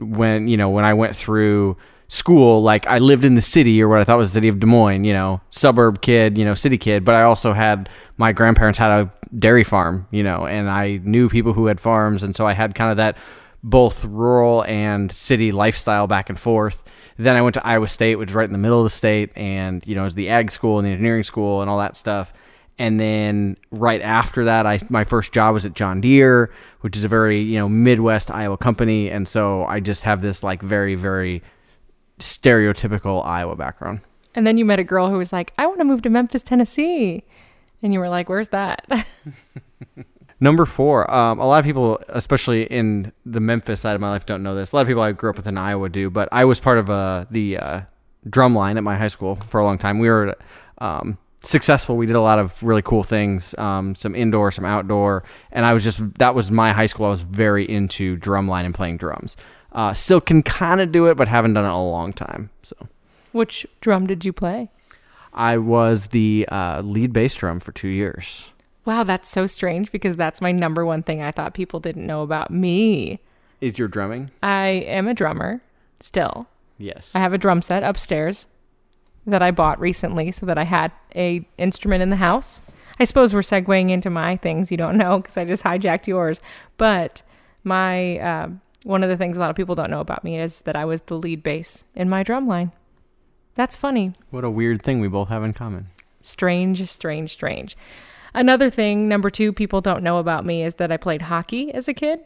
When 0.00 0.48
you 0.48 0.56
know, 0.56 0.70
when 0.70 0.84
I 0.84 0.94
went 0.94 1.16
through 1.16 1.76
school, 2.08 2.62
like 2.62 2.86
I 2.86 2.98
lived 2.98 3.24
in 3.24 3.34
the 3.34 3.42
city 3.42 3.82
or 3.82 3.88
what 3.88 4.00
I 4.00 4.04
thought 4.04 4.16
was 4.16 4.30
the 4.30 4.34
city 4.34 4.48
of 4.48 4.58
Des 4.58 4.66
Moines, 4.66 5.04
you 5.04 5.12
know, 5.12 5.40
suburb 5.50 6.00
kid, 6.00 6.38
you 6.38 6.44
know, 6.44 6.54
city 6.54 6.78
kid, 6.78 7.04
but 7.04 7.14
I 7.14 7.22
also 7.22 7.52
had 7.52 7.88
my 8.16 8.32
grandparents 8.32 8.78
had 8.78 8.90
a 8.90 9.10
dairy 9.38 9.64
farm, 9.64 10.06
you 10.10 10.22
know, 10.22 10.46
and 10.46 10.70
I 10.70 11.00
knew 11.04 11.28
people 11.28 11.52
who 11.52 11.66
had 11.66 11.80
farms, 11.80 12.22
and 12.22 12.34
so 12.34 12.46
I 12.46 12.54
had 12.54 12.74
kind 12.74 12.90
of 12.90 12.96
that 12.96 13.18
both 13.62 14.04
rural 14.06 14.64
and 14.64 15.12
city 15.14 15.52
lifestyle 15.52 16.06
back 16.06 16.30
and 16.30 16.40
forth. 16.40 16.82
Then 17.18 17.36
I 17.36 17.42
went 17.42 17.54
to 17.54 17.66
Iowa 17.66 17.88
State, 17.88 18.16
which 18.16 18.30
is 18.30 18.34
right 18.34 18.46
in 18.46 18.52
the 18.52 18.58
middle 18.58 18.78
of 18.78 18.84
the 18.84 18.90
state, 18.90 19.32
and 19.36 19.86
you 19.86 19.94
know, 19.94 20.02
it 20.02 20.04
was 20.04 20.14
the 20.14 20.30
ag 20.30 20.50
school 20.50 20.78
and 20.78 20.86
the 20.86 20.92
engineering 20.92 21.24
school 21.24 21.60
and 21.60 21.68
all 21.68 21.78
that 21.78 21.96
stuff. 21.96 22.32
And 22.78 22.98
then 22.98 23.56
right 23.70 24.00
after 24.00 24.44
that, 24.44 24.64
I 24.64 24.80
my 24.88 25.04
first 25.04 25.32
job 25.32 25.52
was 25.52 25.66
at 25.66 25.74
John 25.74 26.00
Deere, 26.00 26.50
which 26.80 26.96
is 26.96 27.04
a 27.04 27.08
very 27.08 27.42
you 27.42 27.58
know 27.58 27.68
Midwest 27.68 28.30
Iowa 28.30 28.56
company, 28.56 29.10
and 29.10 29.28
so 29.28 29.64
I 29.66 29.80
just 29.80 30.04
have 30.04 30.22
this 30.22 30.42
like 30.42 30.62
very 30.62 30.94
very 30.94 31.42
stereotypical 32.18 33.24
Iowa 33.24 33.56
background. 33.56 34.00
And 34.34 34.46
then 34.46 34.56
you 34.56 34.64
met 34.64 34.78
a 34.78 34.84
girl 34.84 35.08
who 35.10 35.18
was 35.18 35.32
like, 35.32 35.52
I 35.58 35.66
want 35.66 35.78
to 35.78 35.84
move 35.84 36.02
to 36.02 36.10
Memphis, 36.10 36.42
Tennessee. 36.42 37.24
And 37.82 37.92
you 37.92 37.98
were 37.98 38.08
like, 38.08 38.28
Where's 38.28 38.48
that? 38.50 38.86
Number 40.40 40.66
four, 40.66 41.12
um, 41.12 41.40
a 41.40 41.46
lot 41.46 41.58
of 41.58 41.64
people, 41.64 42.00
especially 42.08 42.62
in 42.62 43.12
the 43.26 43.40
Memphis 43.40 43.80
side 43.80 43.96
of 43.96 44.00
my 44.00 44.10
life, 44.10 44.24
don't 44.24 44.44
know 44.44 44.54
this. 44.54 44.70
A 44.70 44.76
lot 44.76 44.82
of 44.82 44.88
people 44.88 45.02
I 45.02 45.10
grew 45.10 45.30
up 45.30 45.36
with 45.36 45.48
in 45.48 45.58
Iowa 45.58 45.88
do, 45.88 46.10
but 46.10 46.28
I 46.30 46.44
was 46.44 46.60
part 46.60 46.78
of 46.78 46.88
uh, 46.88 47.24
the 47.28 47.58
uh, 47.58 47.80
drum 48.28 48.54
line 48.54 48.76
at 48.76 48.84
my 48.84 48.96
high 48.96 49.08
school 49.08 49.34
for 49.34 49.60
a 49.60 49.64
long 49.64 49.78
time. 49.78 49.98
We 49.98 50.08
were 50.08 50.36
um, 50.78 51.18
successful. 51.40 51.96
We 51.96 52.06
did 52.06 52.14
a 52.14 52.20
lot 52.20 52.38
of 52.38 52.62
really 52.62 52.82
cool 52.82 53.02
things, 53.02 53.52
um, 53.58 53.96
some 53.96 54.14
indoor, 54.14 54.52
some 54.52 54.64
outdoor, 54.64 55.24
and 55.50 55.66
I 55.66 55.72
was 55.72 55.82
just 55.82 56.00
that 56.18 56.34
was 56.36 56.50
my 56.50 56.72
high 56.72 56.86
school. 56.86 57.06
I 57.06 57.10
was 57.10 57.22
very 57.22 57.68
into 57.68 58.16
drum 58.16 58.46
line 58.46 58.64
and 58.64 58.74
playing 58.74 58.98
drums. 58.98 59.36
Uh, 59.72 59.92
still 59.94 60.20
can 60.20 60.42
kind 60.42 60.80
of 60.80 60.92
do 60.92 61.06
it, 61.06 61.16
but 61.16 61.28
haven't 61.28 61.54
done 61.54 61.64
it 61.64 61.68
in 61.68 61.74
a 61.74 61.88
long 61.88 62.12
time. 62.12 62.50
So 62.62 62.76
Which 63.32 63.66
drum 63.80 64.06
did 64.06 64.24
you 64.24 64.32
play? 64.32 64.70
I 65.32 65.58
was 65.58 66.08
the 66.08 66.48
uh, 66.50 66.80
lead 66.82 67.12
bass 67.12 67.36
drum 67.36 67.60
for 67.60 67.72
two 67.72 67.88
years. 67.88 68.50
Wow, 68.84 69.04
that's 69.04 69.28
so 69.28 69.46
strange 69.46 69.92
because 69.92 70.16
that's 70.16 70.40
my 70.40 70.50
number 70.50 70.84
one 70.86 71.02
thing 71.02 71.20
I 71.22 71.30
thought 71.30 71.52
people 71.52 71.78
didn't 71.78 72.06
know 72.06 72.22
about 72.22 72.50
me. 72.50 73.20
Is 73.60 73.78
your 73.78 73.88
drumming? 73.88 74.30
I 74.42 74.66
am 74.66 75.06
a 75.06 75.14
drummer 75.14 75.60
still. 76.00 76.46
Yes. 76.78 77.14
I 77.14 77.18
have 77.18 77.32
a 77.32 77.38
drum 77.38 77.60
set 77.60 77.82
upstairs 77.82 78.46
that 79.26 79.42
I 79.42 79.50
bought 79.50 79.78
recently 79.78 80.30
so 80.30 80.46
that 80.46 80.56
I 80.58 80.64
had 80.64 80.92
a 81.14 81.46
instrument 81.58 82.02
in 82.02 82.10
the 82.10 82.16
house. 82.16 82.62
I 82.98 83.04
suppose 83.04 83.34
we're 83.34 83.40
segueing 83.40 83.90
into 83.90 84.10
my 84.10 84.36
things 84.36 84.70
you 84.70 84.76
don't 84.76 84.96
know 84.96 85.18
because 85.18 85.36
I 85.36 85.44
just 85.44 85.64
hijacked 85.64 86.06
yours. 86.06 86.40
But 86.78 87.22
my 87.62 88.18
uh, 88.18 88.48
one 88.84 89.02
of 89.02 89.08
the 89.08 89.16
things 89.16 89.36
a 89.36 89.40
lot 89.40 89.50
of 89.50 89.56
people 89.56 89.74
don't 89.74 89.90
know 89.90 90.00
about 90.00 90.24
me 90.24 90.40
is 90.40 90.60
that 90.60 90.76
I 90.76 90.84
was 90.84 91.02
the 91.02 91.18
lead 91.18 91.42
bass 91.42 91.84
in 91.94 92.08
my 92.08 92.22
drum 92.22 92.46
line. 92.46 92.72
That's 93.54 93.76
funny. 93.76 94.12
What 94.30 94.44
a 94.44 94.50
weird 94.50 94.82
thing 94.82 95.00
we 95.00 95.08
both 95.08 95.28
have 95.28 95.42
in 95.42 95.52
common. 95.52 95.88
Strange, 96.20 96.88
strange, 96.88 97.32
strange. 97.32 97.76
Another 98.34 98.70
thing, 98.70 99.08
number 99.08 99.30
two, 99.30 99.52
people 99.52 99.80
don't 99.80 100.02
know 100.02 100.18
about 100.18 100.44
me 100.44 100.62
is 100.62 100.74
that 100.74 100.92
I 100.92 100.96
played 100.96 101.22
hockey 101.22 101.72
as 101.74 101.88
a 101.88 101.94
kid. 101.94 102.20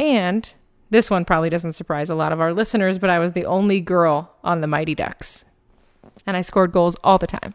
And 0.00 0.48
this 0.90 1.10
one 1.10 1.24
probably 1.24 1.50
doesn't 1.50 1.74
surprise 1.74 2.10
a 2.10 2.14
lot 2.14 2.32
of 2.32 2.40
our 2.40 2.52
listeners, 2.52 2.98
but 2.98 3.10
I 3.10 3.18
was 3.18 3.32
the 3.32 3.46
only 3.46 3.80
girl 3.80 4.34
on 4.42 4.60
the 4.60 4.66
Mighty 4.66 4.94
Ducks. 4.94 5.44
And 6.26 6.36
I 6.36 6.40
scored 6.40 6.72
goals 6.72 6.96
all 7.04 7.18
the 7.18 7.26
time. 7.26 7.54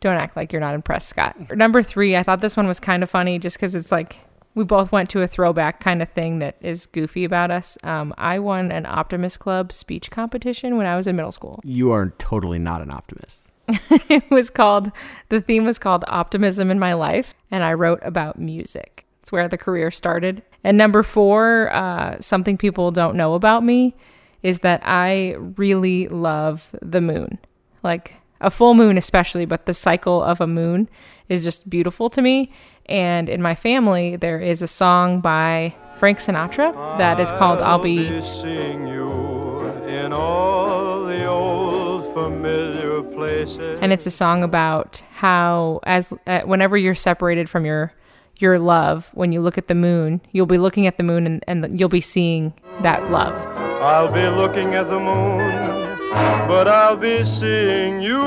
Don't 0.00 0.16
act 0.16 0.36
like 0.36 0.52
you're 0.52 0.60
not 0.60 0.74
impressed, 0.74 1.08
Scott. 1.08 1.56
Number 1.56 1.82
three, 1.82 2.16
I 2.16 2.22
thought 2.22 2.40
this 2.40 2.56
one 2.56 2.66
was 2.66 2.80
kind 2.80 3.02
of 3.02 3.10
funny 3.10 3.38
just 3.38 3.56
because 3.56 3.74
it's 3.74 3.92
like 3.92 4.18
we 4.54 4.64
both 4.64 4.92
went 4.92 5.08
to 5.10 5.22
a 5.22 5.26
throwback 5.26 5.80
kind 5.80 6.02
of 6.02 6.10
thing 6.10 6.38
that 6.40 6.56
is 6.60 6.86
goofy 6.86 7.24
about 7.24 7.50
us. 7.50 7.78
Um, 7.82 8.14
I 8.18 8.38
won 8.38 8.70
an 8.70 8.84
Optimist 8.86 9.38
Club 9.38 9.72
speech 9.72 10.10
competition 10.10 10.76
when 10.76 10.86
I 10.86 10.96
was 10.96 11.06
in 11.06 11.16
middle 11.16 11.32
school. 11.32 11.60
You 11.72 11.90
are 11.92 12.10
totally 12.18 12.58
not 12.58 12.82
an 12.82 12.90
optimist. 12.92 13.48
it 13.88 14.28
was 14.30 14.50
called 14.50 14.90
the 15.30 15.40
theme 15.40 15.64
was 15.64 15.78
called 15.78 16.04
optimism 16.08 16.70
in 16.70 16.78
my 16.80 16.92
life 16.92 17.32
and 17.50 17.62
i 17.62 17.72
wrote 17.72 18.00
about 18.02 18.36
music 18.38 19.06
it's 19.20 19.30
where 19.30 19.46
the 19.46 19.56
career 19.56 19.88
started 19.90 20.42
and 20.64 20.76
number 20.76 21.02
four 21.04 21.72
uh, 21.72 22.16
something 22.20 22.58
people 22.58 22.90
don't 22.90 23.14
know 23.16 23.34
about 23.34 23.62
me 23.64 23.94
is 24.42 24.58
that 24.58 24.80
i 24.84 25.36
really 25.56 26.08
love 26.08 26.74
the 26.82 27.00
moon 27.00 27.38
like 27.84 28.14
a 28.40 28.50
full 28.50 28.74
moon 28.74 28.98
especially 28.98 29.44
but 29.46 29.64
the 29.66 29.74
cycle 29.74 30.20
of 30.22 30.40
a 30.40 30.46
moon 30.46 30.88
is 31.28 31.44
just 31.44 31.70
beautiful 31.70 32.10
to 32.10 32.20
me 32.20 32.50
and 32.86 33.28
in 33.28 33.40
my 33.42 33.54
family 33.54 34.16
there 34.16 34.40
is 34.40 34.62
a 34.62 34.68
song 34.68 35.20
by 35.20 35.74
frank 35.98 36.18
sinatra 36.18 36.72
that 36.98 37.20
is 37.20 37.30
called 37.32 37.60
i'll 37.60 37.78
be 37.78 38.08
seeing 38.42 38.86
you 38.86 39.66
in 39.86 40.12
all 40.12 41.04
the 41.04 41.24
old 41.24 42.12
familiar 42.14 43.02
places. 43.02 43.78
and 43.80 43.92
it's 43.92 44.06
a 44.06 44.10
song 44.10 44.42
about 44.42 45.02
how 45.12 45.80
as 45.84 46.12
uh, 46.26 46.40
whenever 46.42 46.76
you're 46.76 46.94
separated 46.94 47.48
from 47.48 47.64
your 47.64 47.92
your 48.38 48.58
love 48.58 49.10
when 49.14 49.30
you 49.30 49.40
look 49.40 49.56
at 49.56 49.68
the 49.68 49.74
moon 49.74 50.20
you'll 50.32 50.46
be 50.46 50.58
looking 50.58 50.86
at 50.86 50.96
the 50.96 51.04
moon 51.04 51.26
and, 51.26 51.44
and 51.46 51.78
you'll 51.78 51.88
be 51.88 52.00
seeing 52.00 52.52
that 52.82 53.10
love 53.10 53.36
I'll 53.82 54.12
be 54.12 54.24
looking 54.28 54.74
at 54.76 54.88
the 54.88 55.00
moon, 55.00 55.98
but 56.46 56.68
I'll 56.68 56.96
be 56.96 57.26
seeing 57.26 58.00
you. 58.00 58.22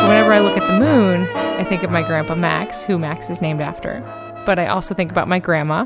So 0.00 0.08
whenever 0.08 0.32
i 0.32 0.38
look 0.38 0.56
at 0.56 0.66
the 0.66 0.78
moon 0.78 1.28
i 1.36 1.64
think 1.64 1.82
of 1.82 1.90
my 1.90 2.00
grandpa 2.00 2.34
max 2.34 2.82
who 2.82 2.98
max 2.98 3.28
is 3.28 3.42
named 3.42 3.60
after. 3.60 4.00
But 4.46 4.58
i 4.58 4.66
also 4.66 4.94
think 4.94 5.10
about 5.10 5.28
my 5.28 5.38
grandma 5.38 5.84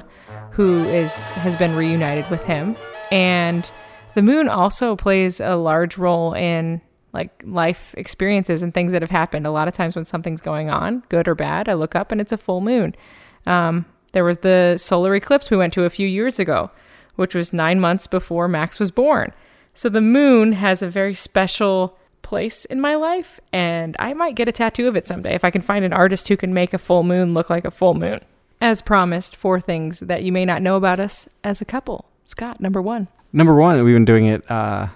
who 0.52 0.84
is 0.84 1.20
has 1.20 1.56
been 1.56 1.74
reunited 1.74 2.30
with 2.30 2.40
him. 2.44 2.76
And 3.10 3.68
the 4.14 4.22
moon 4.22 4.48
also 4.48 4.94
plays 4.94 5.40
a 5.40 5.56
large 5.56 5.98
role 5.98 6.32
in 6.32 6.80
like 7.12 7.42
life 7.44 7.92
experiences 7.98 8.62
and 8.62 8.72
things 8.72 8.92
that 8.92 9.02
have 9.02 9.10
happened. 9.10 9.48
A 9.48 9.50
lot 9.50 9.66
of 9.66 9.74
times 9.74 9.96
when 9.96 10.04
something's 10.04 10.40
going 10.40 10.70
on 10.70 11.02
good 11.08 11.26
or 11.26 11.34
bad 11.34 11.68
i 11.68 11.74
look 11.74 11.96
up 11.96 12.12
and 12.12 12.20
it's 12.20 12.30
a 12.30 12.38
full 12.38 12.60
moon. 12.60 12.94
Um, 13.46 13.84
there 14.12 14.22
was 14.22 14.38
the 14.38 14.76
solar 14.78 15.16
eclipse 15.16 15.50
we 15.50 15.56
went 15.56 15.72
to 15.72 15.86
a 15.86 15.90
few 15.90 16.06
years 16.06 16.38
ago 16.38 16.70
which 17.16 17.34
was 17.34 17.52
nine 17.52 17.80
months 17.80 18.06
before 18.06 18.46
max 18.46 18.78
was 18.78 18.92
born. 18.92 19.32
So 19.74 19.88
the 19.88 20.00
moon 20.00 20.52
has 20.52 20.82
a 20.82 20.88
very 20.88 21.16
special 21.16 21.98
place 22.24 22.64
in 22.64 22.80
my 22.80 22.96
life 22.96 23.38
and 23.52 23.94
i 24.00 24.12
might 24.12 24.34
get 24.34 24.48
a 24.48 24.52
tattoo 24.52 24.88
of 24.88 24.96
it 24.96 25.06
someday 25.06 25.34
if 25.34 25.44
i 25.44 25.50
can 25.50 25.62
find 25.62 25.84
an 25.84 25.92
artist 25.92 26.26
who 26.26 26.36
can 26.36 26.52
make 26.52 26.74
a 26.74 26.78
full 26.78 27.04
moon 27.04 27.34
look 27.34 27.48
like 27.48 27.64
a 27.64 27.70
full 27.70 27.94
moon 27.94 28.20
as 28.60 28.82
promised 28.82 29.36
four 29.36 29.60
things 29.60 30.00
that 30.00 30.24
you 30.24 30.32
may 30.32 30.44
not 30.44 30.62
know 30.62 30.74
about 30.74 30.98
us 30.98 31.28
as 31.44 31.60
a 31.60 31.64
couple 31.64 32.06
scott 32.24 32.60
number 32.60 32.82
one 32.82 33.06
Number 33.34 33.56
one, 33.56 33.82
we've 33.82 33.96
been 33.96 34.04
doing 34.04 34.26
it 34.26 34.48
uh, 34.48 34.86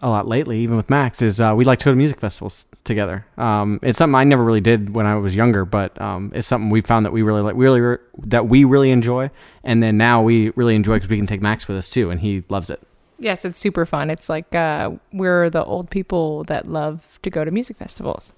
a 0.00 0.08
lot 0.08 0.26
lately, 0.26 0.60
even 0.60 0.76
with 0.76 0.88
Max, 0.88 1.20
is 1.20 1.38
uh, 1.42 1.52
we 1.54 1.66
like 1.66 1.78
to 1.80 1.84
go 1.84 1.90
to 1.90 1.96
music 1.96 2.20
festivals 2.20 2.64
together. 2.84 3.26
Um, 3.36 3.80
it's 3.82 3.98
something 3.98 4.14
I 4.14 4.24
never 4.24 4.42
really 4.42 4.62
did 4.62 4.94
when 4.94 5.04
I 5.04 5.16
was 5.16 5.36
younger, 5.36 5.66
but 5.66 6.00
um, 6.00 6.32
it's 6.34 6.48
something 6.48 6.70
we 6.70 6.80
found 6.80 7.04
that 7.04 7.12
we 7.12 7.20
really 7.20 7.42
like, 7.42 7.54
really 7.54 7.82
re- 7.82 7.98
that 8.20 8.48
we 8.48 8.64
really 8.64 8.90
enjoy, 8.90 9.30
and 9.62 9.82
then 9.82 9.98
now 9.98 10.22
we 10.22 10.52
really 10.56 10.74
enjoy 10.74 10.94
because 10.94 11.10
we 11.10 11.18
can 11.18 11.26
take 11.26 11.42
Max 11.42 11.68
with 11.68 11.76
us 11.76 11.90
too, 11.90 12.08
and 12.08 12.20
he 12.20 12.44
loves 12.48 12.70
it. 12.70 12.80
Yes, 13.22 13.44
it's 13.44 13.58
super 13.58 13.86
fun. 13.86 14.10
It's 14.10 14.28
like 14.28 14.52
uh, 14.54 14.90
we're 15.12 15.48
the 15.48 15.64
old 15.64 15.90
people 15.90 16.42
that 16.44 16.68
love 16.68 17.20
to 17.22 17.30
go 17.30 17.44
to 17.44 17.50
music 17.50 17.76
festivals. 17.76 18.32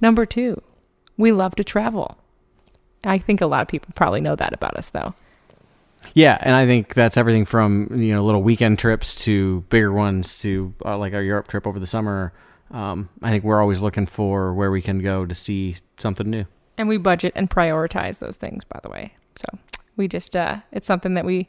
Number 0.00 0.26
two, 0.26 0.60
we 1.16 1.30
love 1.30 1.54
to 1.56 1.64
travel. 1.64 2.18
I 3.04 3.18
think 3.18 3.40
a 3.40 3.46
lot 3.46 3.62
of 3.62 3.68
people 3.68 3.90
probably 3.94 4.20
know 4.20 4.34
that 4.34 4.52
about 4.52 4.76
us, 4.76 4.90
though. 4.90 5.14
Yeah, 6.14 6.36
and 6.40 6.56
I 6.56 6.66
think 6.66 6.94
that's 6.94 7.16
everything 7.16 7.44
from 7.44 7.88
you 7.92 8.12
know 8.12 8.22
little 8.22 8.42
weekend 8.42 8.78
trips 8.78 9.14
to 9.24 9.60
bigger 9.70 9.92
ones 9.92 10.38
to 10.40 10.74
uh, 10.84 10.98
like 10.98 11.14
our 11.14 11.22
Europe 11.22 11.46
trip 11.46 11.66
over 11.66 11.78
the 11.78 11.86
summer. 11.86 12.32
Um, 12.72 13.10
I 13.22 13.30
think 13.30 13.44
we're 13.44 13.60
always 13.60 13.80
looking 13.80 14.06
for 14.06 14.52
where 14.52 14.70
we 14.72 14.82
can 14.82 14.98
go 14.98 15.26
to 15.26 15.34
see 15.34 15.76
something 15.96 16.28
new. 16.28 16.44
And 16.76 16.88
we 16.88 16.96
budget 16.96 17.32
and 17.36 17.48
prioritize 17.48 18.18
those 18.18 18.36
things, 18.36 18.64
by 18.64 18.80
the 18.82 18.88
way. 18.88 19.14
So 19.36 19.46
we 19.96 20.08
just, 20.08 20.34
uh, 20.34 20.58
it's 20.72 20.86
something 20.86 21.14
that 21.14 21.24
we, 21.24 21.48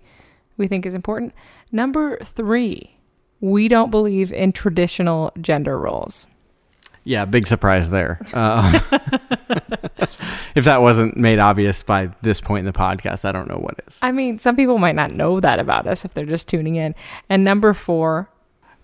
we 0.58 0.68
think 0.68 0.86
is 0.86 0.94
important. 0.94 1.34
Number 1.72 2.18
three, 2.20 2.98
we 3.40 3.68
don't 3.68 3.92
believe 3.92 4.32
in 4.32 4.52
traditional 4.52 5.32
gender 5.40 5.78
roles. 5.78 6.28
Yeah, 7.04 7.26
big 7.26 7.46
surprise 7.46 7.92
there. 7.92 8.20
Um, 8.34 8.74
if 10.56 10.66
that 10.66 10.82
wasn't 10.82 11.16
made 11.16 11.38
obvious 11.38 11.84
by 11.84 12.10
this 12.24 12.42
point 12.42 12.62
in 12.62 12.66
the 12.66 12.78
podcast, 12.78 13.26
I 13.26 13.32
don't 13.32 13.48
know 13.48 13.58
what 13.58 13.80
is. 13.88 14.00
I 14.02 14.12
mean, 14.12 14.40
some 14.40 14.56
people 14.56 14.80
might 14.80 14.96
not 14.96 15.12
know 15.12 15.40
that 15.40 15.60
about 15.60 15.86
us 15.86 16.04
if 16.04 16.16
they're 16.16 16.26
just 16.26 16.48
tuning 16.48 16.76
in. 16.76 16.96
And 17.30 17.44
number 17.44 17.74
four, 17.74 18.30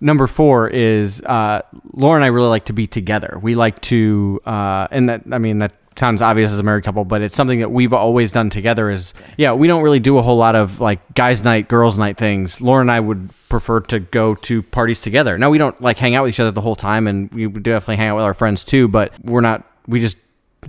Number 0.03 0.25
four 0.25 0.67
is 0.67 1.21
uh, 1.21 1.62
Laura 1.93 2.15
and 2.15 2.25
I 2.25 2.29
really 2.29 2.47
like 2.47 2.65
to 2.65 2.73
be 2.73 2.88
together. 2.88 3.38
We 3.39 3.53
like 3.53 3.79
to, 3.81 4.41
uh, 4.47 4.88
and 4.89 5.07
that 5.10 5.21
I 5.31 5.38
mean 5.38 5.60
that 5.60 5.73
sounds 5.97 6.21
obvious 6.21 6.51
as 6.51 6.60
a 6.60 6.63
married 6.63 6.84
couple, 6.84 7.06
but 7.06 7.21
it's 7.21 7.36
something 7.36 7.60
that 7.60 7.71
we've 7.71 7.93
always 7.93 8.32
done 8.32 8.49
together. 8.49 8.89
Is 8.89 9.13
yeah, 9.38 9.54
we 9.54 9.67
don't 9.67 9.84
really 9.84 9.99
do 9.99 10.17
a 10.17 10.21
whole 10.21 10.38
lot 10.38 10.56
of 10.56 10.80
like 10.80 11.13
guys' 11.13 11.43
night, 11.43 11.67
girls' 11.67 11.97
night 11.97 12.17
things. 12.17 12.62
Laura 12.62 12.82
and 12.82 12.91
I 12.91 12.99
would 12.99 13.30
prefer 13.49 13.82
to 13.82 13.99
go 13.99 14.36
to 14.36 14.63
parties 14.63 15.01
together. 15.01 15.38
Now 15.38 15.49
we 15.49 15.58
don't 15.58 15.80
like 15.82 15.97
hang 15.97 16.15
out 16.15 16.23
with 16.23 16.34
each 16.34 16.39
other 16.39 16.51
the 16.51 16.62
whole 16.62 16.75
time, 16.75 17.08
and 17.08 17.32
we 17.32 17.47
would 17.47 17.63
definitely 17.63 17.97
hang 17.97 18.10
out 18.10 18.15
with 18.15 18.25
our 18.25 18.34
friends 18.34 18.63
too. 18.63 18.88
But 18.88 19.13
we're 19.23 19.41
not. 19.41 19.65
We 19.88 19.99
just 19.99 20.17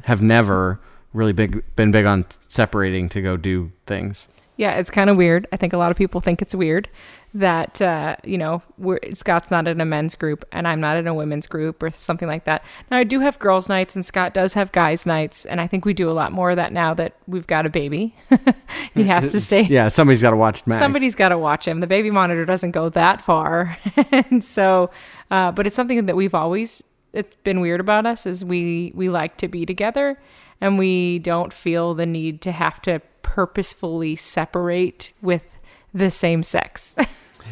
have 0.04 0.22
never 0.22 0.80
really 1.12 1.32
big 1.32 1.62
been 1.76 1.90
big 1.90 2.06
on 2.06 2.24
separating 2.48 3.08
to 3.11 3.22
go 3.22 3.37
do 3.37 3.72
things. 3.87 4.26
Yeah, 4.56 4.74
it's 4.74 4.90
kind 4.90 5.08
of 5.08 5.16
weird. 5.16 5.46
I 5.50 5.56
think 5.56 5.72
a 5.72 5.78
lot 5.78 5.90
of 5.90 5.96
people 5.96 6.20
think 6.20 6.42
it's 6.42 6.54
weird 6.54 6.88
that 7.34 7.80
uh, 7.80 8.16
you 8.24 8.36
know 8.36 8.62
we're, 8.76 8.98
Scott's 9.14 9.50
not 9.50 9.66
in 9.66 9.80
a 9.80 9.86
men's 9.86 10.14
group 10.14 10.44
and 10.52 10.68
I'm 10.68 10.80
not 10.80 10.98
in 10.98 11.06
a 11.06 11.14
women's 11.14 11.46
group 11.46 11.82
or 11.82 11.90
something 11.90 12.28
like 12.28 12.44
that. 12.44 12.62
Now 12.90 12.98
I 12.98 13.04
do 13.04 13.20
have 13.20 13.38
girls' 13.38 13.68
nights 13.68 13.94
and 13.94 14.04
Scott 14.04 14.34
does 14.34 14.52
have 14.54 14.70
guys' 14.72 15.06
nights, 15.06 15.46
and 15.46 15.60
I 15.60 15.66
think 15.66 15.84
we 15.84 15.94
do 15.94 16.10
a 16.10 16.12
lot 16.12 16.32
more 16.32 16.50
of 16.50 16.56
that 16.56 16.72
now 16.72 16.92
that 16.94 17.16
we've 17.26 17.46
got 17.46 17.64
a 17.64 17.70
baby. 17.70 18.14
he 18.94 19.04
has 19.04 19.32
to 19.32 19.40
stay. 19.40 19.62
Yeah, 19.62 19.88
somebody's 19.88 20.22
got 20.22 20.30
to 20.30 20.36
watch 20.36 20.66
Max. 20.66 20.78
Somebody's 20.78 21.14
got 21.14 21.30
to 21.30 21.38
watch 21.38 21.66
him. 21.66 21.80
The 21.80 21.86
baby 21.86 22.10
monitor 22.10 22.44
doesn't 22.44 22.72
go 22.72 22.90
that 22.90 23.22
far, 23.22 23.78
and 24.10 24.44
so, 24.44 24.90
uh, 25.30 25.50
but 25.52 25.66
it's 25.66 25.76
something 25.76 26.04
that 26.06 26.16
we've 26.16 26.34
always. 26.34 26.82
It's 27.14 27.34
been 27.44 27.60
weird 27.60 27.80
about 27.80 28.06
us 28.06 28.24
is 28.26 28.44
we 28.44 28.92
we 28.94 29.08
like 29.08 29.38
to 29.38 29.48
be 29.48 29.64
together, 29.64 30.20
and 30.60 30.78
we 30.78 31.18
don't 31.18 31.52
feel 31.52 31.94
the 31.94 32.06
need 32.06 32.42
to 32.42 32.52
have 32.52 32.80
to 32.82 33.00
purposefully 33.22 34.16
separate 34.16 35.12
with 35.20 35.58
the 35.94 36.11
same 36.11 36.42
sex. 36.42 36.94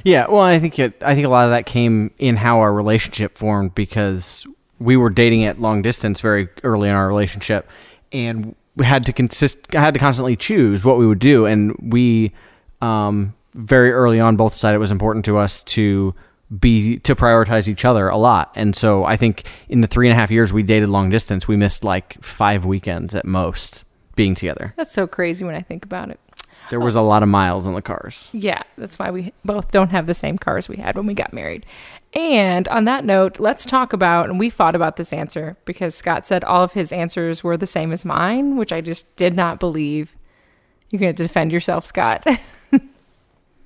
Yeah, 0.04 0.26
well, 0.28 0.40
I 0.40 0.59
think 0.59 0.78
it. 0.78 1.02
I 1.02 1.14
think 1.14 1.26
a 1.26 1.30
lot 1.30 1.44
of 1.44 1.50
that 1.50 1.66
came 1.66 2.11
in 2.18 2.37
how 2.37 2.61
our 2.61 2.72
relationship 2.72 3.37
formed 3.37 3.74
because 3.74 4.46
we 4.78 4.96
were 4.96 5.11
dating 5.11 5.44
at 5.44 5.61
long 5.61 5.83
distance 5.83 6.20
very 6.20 6.48
early 6.62 6.88
in 6.88 6.94
our 6.94 7.06
relationship, 7.06 7.68
and 8.12 8.54
we 8.76 8.87
had 8.87 9.04
to 9.06 9.12
consist 9.12 9.72
had 9.72 9.94
to 9.94 10.00
constantly 10.00 10.37
choose 10.37 10.85
what 10.85 10.98
we 10.98 11.06
would 11.06 11.18
do, 11.18 11.46
and 11.46 11.76
we 11.80 12.33
um, 12.80 13.35
very 13.54 13.92
early 13.92 14.20
on 14.20 14.37
both 14.37 14.52
decided 14.52 14.76
it 14.76 14.80
was 14.80 14.90
important 14.90 15.24
to 15.26 15.37
us 15.37 15.62
to 15.64 16.14
be 16.59 16.98
to 17.00 17.14
prioritize 17.14 17.68
each 17.68 17.85
other 17.85 18.09
a 18.09 18.16
lot, 18.16 18.52
and 18.54 18.74
so 18.74 19.04
I 19.04 19.16
think 19.16 19.44
in 19.68 19.83
the 19.83 19.87
three 19.87 20.09
and 20.09 20.12
a 20.12 20.16
half 20.16 20.30
years 20.30 20.52
we 20.52 20.62
dated 20.62 20.88
long 20.88 21.11
distance, 21.11 21.46
we 21.46 21.56
missed 21.56 21.85
like 21.85 22.22
five 22.22 22.64
weekends 22.64 23.14
at 23.14 23.26
most 23.26 23.85
being 24.20 24.35
together. 24.35 24.74
That's 24.76 24.92
so 24.92 25.06
crazy 25.06 25.46
when 25.46 25.54
I 25.54 25.62
think 25.62 25.83
about 25.83 26.11
it. 26.11 26.20
There 26.68 26.78
was 26.78 26.94
a 26.94 27.00
lot 27.00 27.22
of 27.22 27.30
miles 27.30 27.64
on 27.64 27.72
the 27.72 27.80
cars. 27.80 28.28
Yeah, 28.33 28.62
that's 28.76 28.98
why 28.98 29.11
we 29.11 29.33
both 29.46 29.70
don't 29.70 29.88
have 29.88 30.06
the 30.06 30.12
same 30.12 30.37
cars 30.37 30.68
we 30.68 30.76
had 30.76 30.94
when 30.94 31.06
we 31.06 31.14
got 31.14 31.33
married. 31.33 31.64
And 32.12 32.68
on 32.68 32.85
that 32.85 33.02
note, 33.06 33.40
let's 33.40 33.64
talk 33.64 33.94
about, 33.94 34.28
and 34.28 34.38
we 34.38 34.50
fought 34.50 34.74
about 34.74 34.96
this 34.96 35.11
answer 35.11 35.56
because 35.64 35.94
Scott 35.94 36.26
said 36.26 36.44
all 36.44 36.62
of 36.62 36.74
his 36.74 36.92
answers 36.92 37.42
were 37.42 37.56
the 37.56 37.66
same 37.66 37.92
as 37.92 38.04
mine, 38.04 38.56
which 38.56 38.74
I 38.74 38.83
just 38.83 39.16
did 39.16 39.35
not 39.35 39.59
believe. 39.59 40.14
You're 40.90 41.00
going 41.00 41.14
to 41.14 41.22
defend 41.22 41.50
yourself, 41.50 41.87
Scott. 41.87 42.26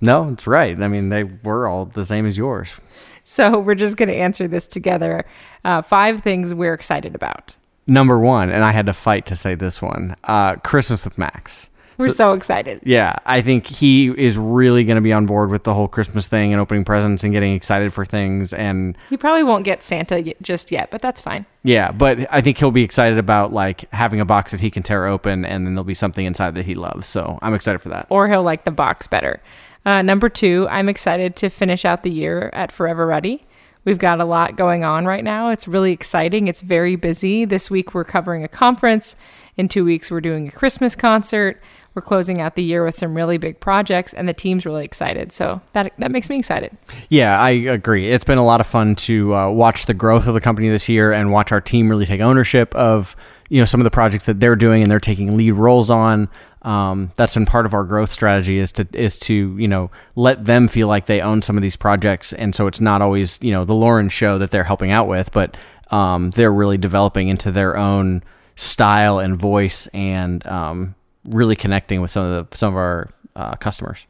No, 0.01 0.29
it's 0.29 0.47
right. 0.47 0.81
I 0.83 0.89
mean, 0.89 1.09
they 1.09 1.25
were 1.25 1.67
all 1.67 1.87
the 1.87 2.05
same 2.05 2.27
as 2.27 2.37
yours. 2.37 2.77
so 3.25 3.59
we're 3.59 3.75
just 3.75 3.97
going 3.97 4.11
to 4.11 4.15
answer 4.15 4.47
this 4.47 4.67
together. 4.67 5.25
Uh, 5.65 5.81
five 5.81 6.23
things 6.23 6.55
we're 6.55 6.75
excited 6.75 7.15
about. 7.15 7.57
Number 7.87 8.19
one, 8.19 8.51
and 8.51 8.65
I 8.65 8.73
had 8.73 8.87
to 8.87 8.93
fight 8.93 9.27
to 9.27 9.37
say 9.37 9.55
this 9.55 9.81
one. 9.83 10.17
Uh, 10.25 10.57
Christmas 10.57 11.05
with 11.05 11.19
Max. 11.19 11.71
We're 11.97 12.11
so, 12.11 12.33
excited. 12.33 12.81
Yeah, 12.85 13.15
I 13.25 13.41
think 13.41 13.69
he 13.69 14.09
is 14.09 14.37
really 14.37 14.83
going 14.83 14.97
to 14.97 15.01
be 15.01 15.13
on 15.13 15.27
board 15.27 15.51
with 15.53 15.63
the 15.63 15.75
whole 15.75 15.87
Christmas 15.87 16.27
thing 16.27 16.53
and 16.53 16.61
opening 16.61 16.85
presents 16.85 17.23
and 17.23 17.33
getting 17.33 17.55
excited 17.55 17.93
for 17.93 18.05
things. 18.05 18.53
And 18.53 18.99
He 19.11 19.17
probably 19.17 19.45
won't 19.45 19.65
get 19.65 19.85
Santa 19.85 20.17
y- 20.17 20.35
just 20.43 20.73
yet, 20.73 20.91
but 20.91 21.01
that's 21.01 21.21
fine. 21.21 21.47
yeah, 21.63 21.93
but 21.93 22.27
I 22.33 22.41
think 22.41 22.59
he'll 22.59 22.73
be 22.73 22.83
excited 22.83 23.17
about 23.17 23.53
like 23.53 23.89
having 23.93 24.19
a 24.21 24.25
box 24.25 24.51
that 24.51 24.61
he 24.61 24.73
can 24.73 24.83
tear 24.83 25.07
open, 25.07 25.45
and 25.45 25.65
then 25.65 25.75
there'll 25.75 25.85
be 25.85 25.95
something 25.95 26.27
inside 26.27 26.57
that 26.57 26.67
he 26.67 26.75
loves. 26.75 27.07
So 27.07 27.39
I'm 27.43 27.55
excited 27.55 27.79
for 27.81 27.91
that. 27.91 28.09
or 28.11 28.29
he'll 28.29 28.43
like 28.43 28.65
the 28.65 28.73
box 28.73 29.07
better. 29.07 29.41
Uh, 29.87 30.03
number 30.03 30.29
two, 30.29 30.67
I'm 30.71 30.89
excited 30.89 31.37
to 31.37 31.49
finish 31.49 31.85
out 31.85 32.03
the 32.03 32.11
year 32.11 32.51
at 32.55 32.73
Forever 32.73 33.07
Ready. 33.07 33.47
We've 33.85 33.99
got 33.99 34.21
a 34.21 34.25
lot 34.25 34.57
going 34.57 34.83
on 34.85 35.05
right 35.05 35.23
now. 35.23 35.51
It's 35.51 35.69
really 35.69 35.93
exciting. 35.93 36.49
It's 36.49 36.63
very 36.63 36.97
busy. 36.97 37.45
This 37.45 37.71
week 37.71 37.95
we're 37.95 38.05
covering 38.05 38.43
a 38.43 38.49
conference. 38.49 39.15
In 39.57 39.69
two 39.69 39.85
weeks 39.85 40.11
we're 40.11 40.23
doing 40.23 40.49
a 40.49 40.51
Christmas 40.51 40.97
concert. 40.97 41.61
We're 41.95 42.03
closing 42.03 42.41
out 42.41 42.57
the 42.57 42.65
year 42.65 42.85
with 42.85 42.97
some 42.97 43.15
really 43.15 43.39
big 43.39 43.61
projects, 43.61 44.13
and 44.13 44.29
the 44.29 44.33
team's 44.33 44.67
really 44.67 44.85
excited. 44.85 45.31
So 45.31 45.61
that 45.75 45.93
that 45.99 46.11
makes 46.11 46.29
me 46.29 46.37
excited. 46.37 46.77
Yeah, 47.09 47.41
I 47.41 47.51
agree. 47.51 48.11
It's 48.11 48.25
been 48.25 48.39
a 48.39 48.45
lot 48.45 48.61
of 48.61 48.67
fun 48.67 48.97
to 48.97 49.35
uh, 49.35 49.51
watch 49.51 49.87
the 49.87 49.95
growth 49.95 50.27
of 50.27 50.35
the 50.35 50.41
company 50.41 50.69
this 50.69 50.89
year 50.89 51.13
and 51.13 51.31
watch 51.31 51.53
our 51.53 51.61
team 51.61 51.89
really 51.89 52.07
take 52.07 52.21
ownership 52.21 52.75
of 52.75 53.15
you 53.49 53.61
know 53.61 53.65
some 53.65 53.81
of 53.81 53.85
the 53.85 53.93
projects 53.93 54.25
that 54.25 54.41
they're 54.41 54.57
doing 54.57 54.83
and 54.83 54.91
they're 54.91 54.99
taking 54.99 55.37
lead 55.37 55.53
roles 55.53 55.89
on. 55.89 56.29
Um, 56.65 57.13
that's 57.17 57.35
been 57.35 57.45
part 57.45 57.67
of 57.67 57.75
our 57.75 57.85
growth 57.85 58.11
strategy 58.11 58.59
is 58.59 58.73
to 58.73 58.89
is 58.95 59.19
to 59.21 59.57
you 59.59 59.69
know 59.69 59.91
let 60.17 60.47
them 60.47 60.67
feel 60.67 60.89
like 60.89 61.07
they 61.07 61.21
own 61.21 61.43
some 61.43 61.57
of 61.57 61.63
these 61.63 61.77
projects, 61.77 62.33
and 62.33 62.55
so 62.55 62.67
it's 62.67 62.81
not 62.81 63.03
always 63.03 63.39
you 63.43 63.53
know 63.53 63.65
the 63.65 63.75
Lauren 63.75 64.09
show 64.09 64.39
that 64.39 64.51
they're 64.51 64.65
helping 64.65 64.91
out 64.91 65.07
with, 65.07 65.31
but 65.33 65.57
um, 65.91 66.31
they're 66.31 66.53
really 66.53 66.79
developing 66.79 67.29
into 67.29 67.53
their 67.53 67.77
own 67.77 68.23
style 68.57 69.19
and 69.19 69.37
voice 69.37 69.87
and 69.89 70.47
um, 70.47 70.95
really 71.25 71.57
connecting 71.57 72.01
with 72.01 72.11
some 72.11 72.25
of 72.25 72.51
the 72.51 72.57
some 72.57 72.73
of 72.73 72.77
our 72.77 73.11
uh, 73.37 73.55
customers. 73.57 74.07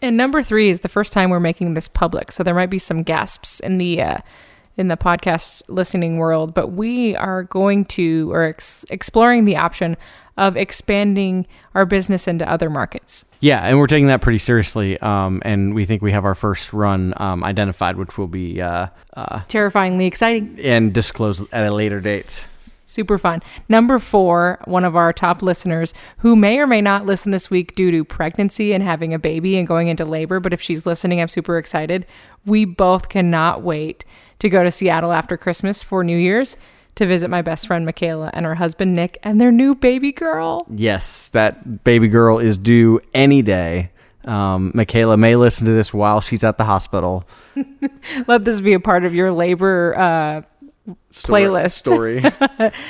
And 0.00 0.16
number 0.16 0.42
three 0.42 0.68
is 0.68 0.80
the 0.80 0.88
first 0.88 1.12
time 1.12 1.30
we're 1.30 1.40
making 1.40 1.74
this 1.74 1.88
public, 1.88 2.30
so 2.30 2.44
there 2.44 2.54
might 2.54 2.70
be 2.70 2.78
some 2.78 3.02
gasps 3.02 3.58
in 3.60 3.78
the 3.78 4.00
uh, 4.00 4.18
in 4.76 4.88
the 4.88 4.96
podcast 4.96 5.62
listening 5.68 6.16
world. 6.18 6.54
But 6.54 6.68
we 6.72 7.16
are 7.16 7.44
going 7.44 7.84
to 7.86 8.30
or 8.32 8.44
ex- 8.44 8.84
exploring 8.90 9.44
the 9.44 9.56
option 9.56 9.96
of 10.36 10.56
expanding 10.56 11.46
our 11.74 11.86
business 11.86 12.28
into 12.28 12.48
other 12.50 12.68
markets. 12.68 13.24
Yeah, 13.40 13.64
and 13.66 13.78
we're 13.78 13.86
taking 13.86 14.08
that 14.08 14.20
pretty 14.20 14.38
seriously, 14.38 14.98
um, 15.00 15.40
and 15.46 15.74
we 15.74 15.86
think 15.86 16.02
we 16.02 16.12
have 16.12 16.24
our 16.26 16.34
first 16.34 16.72
run 16.74 17.14
um, 17.16 17.42
identified, 17.42 17.96
which 17.96 18.18
will 18.18 18.26
be 18.26 18.60
uh, 18.60 18.88
uh, 19.16 19.40
Terrifyingly 19.48 20.06
exciting. 20.06 20.58
and 20.62 20.92
disclosed 20.92 21.44
at 21.52 21.66
a 21.66 21.72
later 21.72 22.00
date. 22.00 22.44
Super 22.88 23.18
fun. 23.18 23.42
Number 23.68 23.98
four, 23.98 24.60
one 24.66 24.84
of 24.84 24.94
our 24.94 25.12
top 25.12 25.42
listeners 25.42 25.92
who 26.18 26.36
may 26.36 26.58
or 26.58 26.66
may 26.66 26.80
not 26.80 27.04
listen 27.04 27.32
this 27.32 27.50
week 27.50 27.74
due 27.74 27.90
to 27.90 28.04
pregnancy 28.04 28.72
and 28.72 28.82
having 28.82 29.12
a 29.12 29.18
baby 29.18 29.58
and 29.58 29.66
going 29.66 29.88
into 29.88 30.04
labor, 30.04 30.38
but 30.38 30.52
if 30.52 30.60
she's 30.60 30.86
listening, 30.86 31.20
I'm 31.20 31.28
super 31.28 31.58
excited. 31.58 32.06
We 32.44 32.64
both 32.64 33.08
cannot 33.08 33.62
wait 33.62 34.04
to 34.38 34.48
go 34.48 34.62
to 34.62 34.70
Seattle 34.70 35.12
after 35.12 35.36
Christmas 35.36 35.82
for 35.82 36.04
New 36.04 36.18
Year's 36.18 36.56
to 36.96 37.06
visit 37.06 37.28
my 37.28 37.42
best 37.42 37.66
friend 37.66 37.84
Michaela 37.84 38.30
and 38.32 38.44
her 38.46 38.54
husband 38.56 38.94
Nick 38.94 39.18
and 39.22 39.40
their 39.40 39.52
new 39.52 39.74
baby 39.74 40.12
girl. 40.12 40.66
Yes, 40.70 41.28
that 41.28 41.84
baby 41.84 42.08
girl 42.08 42.38
is 42.38 42.58
due 42.58 43.00
any 43.14 43.42
day. 43.42 43.90
Um, 44.24 44.72
Michaela 44.74 45.16
may 45.16 45.36
listen 45.36 45.66
to 45.66 45.72
this 45.72 45.94
while 45.94 46.20
she's 46.20 46.42
at 46.42 46.58
the 46.58 46.64
hospital. 46.64 47.24
Let 48.26 48.44
this 48.44 48.60
be 48.60 48.72
a 48.72 48.80
part 48.80 49.04
of 49.04 49.14
your 49.14 49.30
labor 49.30 49.96
uh, 49.96 50.42
playlist. 51.12 51.72
story. 51.72 52.24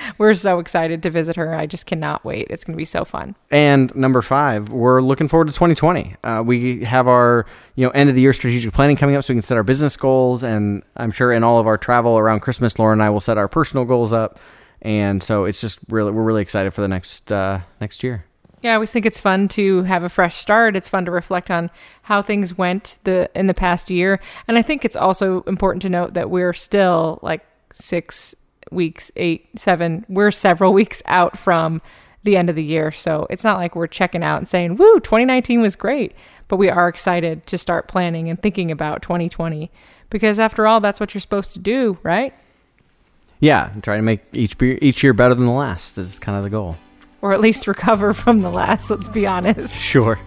We're 0.19 0.35
so 0.35 0.59
excited 0.59 1.03
to 1.03 1.11
visit 1.11 1.37
her. 1.37 1.55
I 1.55 1.67
just 1.67 1.87
cannot 1.87 2.25
wait. 2.25 2.47
It's 2.51 2.65
going 2.65 2.75
to 2.75 2.79
be 2.79 2.85
so 2.85 3.05
fun. 3.05 3.37
And 3.51 3.95
number 3.95 4.23
five, 4.23 4.69
we're 4.69 5.01
looking 5.01 5.29
forward 5.29 5.47
to 5.47 5.53
2020. 5.53 6.17
Uh, 6.23 6.43
we 6.45 6.85
have 6.85 7.09
our 7.09 7.47
you 7.75 7.87
know 7.87 7.91
end 7.91 8.09
of 8.09 8.15
the 8.15 8.23
year 8.23 8.33
strategic 8.33 8.73
planning 8.73 8.97
coming 8.97 9.17
up, 9.17 9.25
so 9.25 9.33
we 9.33 9.37
can 9.37 9.43
set 9.43 9.57
our 9.57 9.63
business 9.63 9.97
goals. 9.97 10.43
And 10.43 10.83
I'm 10.97 11.11
sure 11.11 11.33
in 11.33 11.45
all 11.45 11.59
of 11.59 11.67
our 11.67 11.79
travel 11.79 12.19
around 12.19 12.41
Christmas, 12.41 12.79
Laura 12.79 12.93
and 12.93 13.03
I 13.03 13.11
will 13.11 13.21
set 13.21 13.39
our 13.39 13.49
personal 13.49 13.85
goals 13.85 14.13
up. 14.13 14.39
And 14.83 15.23
so 15.23 15.45
it's 15.45 15.61
just 15.61 15.79
really 15.89 16.13
we're 16.13 16.23
really 16.23 16.43
excited 16.43 16.73
for 16.73 16.81
the 16.81 16.89
next 16.89 17.33
uh, 17.33 17.61
next 17.81 18.03
year. 18.03 18.25
Yeah, 18.63 18.73
I 18.73 18.75
always 18.75 18.91
think 18.91 19.07
it's 19.07 19.21
fun 19.21 19.49
to 19.49 19.83
have 19.83 20.03
a 20.03 20.09
fresh 20.09 20.35
start. 20.35 20.77
It's 20.77 20.89
fun 20.89 21.05
to 21.05 21.11
reflect 21.11 21.51
on 21.51 21.71
how 22.03 22.23
things 22.23 22.57
went 22.57 22.99
the 23.05 23.31
in 23.35 23.47
the 23.47 23.55
past 23.55 23.91
year, 23.91 24.21
and 24.49 24.59
I 24.59 24.63
think 24.63 24.85
it's 24.85 24.97
also 24.97 25.43
important 25.43 25.83
to 25.83 25.89
note 25.89 26.15
that 26.15 26.31
we're 26.31 26.53
still 26.53 27.19
like 27.23 27.47
six 27.77 28.35
weeks, 28.71 29.11
eight, 29.17 29.49
seven. 29.57 30.05
We're 30.09 30.31
several 30.31 30.73
weeks 30.73 31.03
out 31.07 31.39
from 31.39 31.81
the 32.25 32.37
end 32.37 32.51
of 32.51 32.57
the 32.57 32.65
year, 32.65 32.91
so 32.91 33.27
it's 33.31 33.45
not 33.45 33.59
like 33.59 33.77
we're 33.77 33.87
checking 33.87 34.25
out 34.25 34.39
and 34.39 34.49
saying, 34.49 34.77
"Woo, 34.77 34.99
2019 35.01 35.61
was 35.61 35.77
great," 35.77 36.13
but 36.49 36.57
we 36.57 36.69
are 36.69 36.89
excited 36.89 37.47
to 37.47 37.59
start 37.59 37.87
planning 37.87 38.29
and 38.29 38.41
thinking 38.41 38.71
about 38.71 39.03
2020 39.03 39.71
because 40.11 40.39
after 40.39 40.67
all, 40.67 40.81
that's 40.81 40.99
what 40.99 41.15
you're 41.15 41.21
supposed 41.21 41.53
to 41.53 41.59
do, 41.59 41.99
right? 42.03 42.35
Yeah, 43.41 43.71
and 43.73 43.85
try 43.85 43.97
to 43.97 44.03
make 44.03 44.21
each 44.33 44.61
each 44.61 45.03
year 45.03 45.13
better 45.13 45.35
than 45.35 45.47
the 45.47 45.53
last 45.53 45.99
is 45.99 46.19
kind 46.19 46.37
of 46.37 46.45
the 46.45 46.51
goal. 46.51 46.77
Or 47.23 47.33
at 47.33 47.41
least 47.41 47.67
recover 47.67 48.15
from 48.15 48.41
the 48.41 48.51
last. 48.51 48.91
Let's 48.91 49.09
be 49.09 49.27
honest. 49.27 49.75
Sure. 49.75 50.19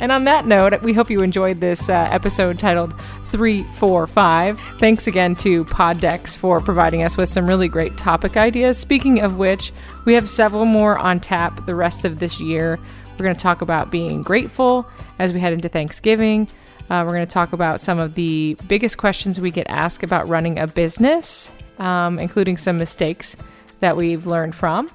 And 0.00 0.10
on 0.10 0.24
that 0.24 0.46
note, 0.46 0.80
we 0.82 0.92
hope 0.92 1.10
you 1.10 1.20
enjoyed 1.20 1.60
this 1.60 1.88
uh, 1.88 2.08
episode 2.10 2.58
titled 2.58 2.92
345. 3.26 4.58
Thanks 4.78 5.06
again 5.06 5.34
to 5.36 5.64
PodDecks 5.66 6.36
for 6.36 6.60
providing 6.60 7.02
us 7.02 7.16
with 7.16 7.28
some 7.28 7.46
really 7.46 7.68
great 7.68 7.96
topic 7.96 8.36
ideas. 8.36 8.78
Speaking 8.78 9.20
of 9.20 9.38
which, 9.38 9.72
we 10.04 10.14
have 10.14 10.28
several 10.28 10.64
more 10.64 10.98
on 10.98 11.20
tap 11.20 11.64
the 11.66 11.74
rest 11.74 12.04
of 12.04 12.18
this 12.18 12.40
year. 12.40 12.78
We're 13.12 13.24
going 13.24 13.36
to 13.36 13.42
talk 13.42 13.62
about 13.62 13.90
being 13.90 14.22
grateful 14.22 14.86
as 15.18 15.32
we 15.32 15.40
head 15.40 15.52
into 15.52 15.68
Thanksgiving. 15.68 16.48
Uh, 16.90 17.04
we're 17.06 17.14
going 17.14 17.26
to 17.26 17.32
talk 17.32 17.52
about 17.52 17.80
some 17.80 17.98
of 17.98 18.14
the 18.14 18.56
biggest 18.66 18.98
questions 18.98 19.40
we 19.40 19.50
get 19.50 19.66
asked 19.70 20.02
about 20.02 20.28
running 20.28 20.58
a 20.58 20.66
business, 20.66 21.50
um, 21.78 22.18
including 22.18 22.56
some 22.56 22.76
mistakes 22.76 23.36
that 23.80 23.96
we've 23.96 24.26
learned 24.26 24.54
from. 24.54 24.88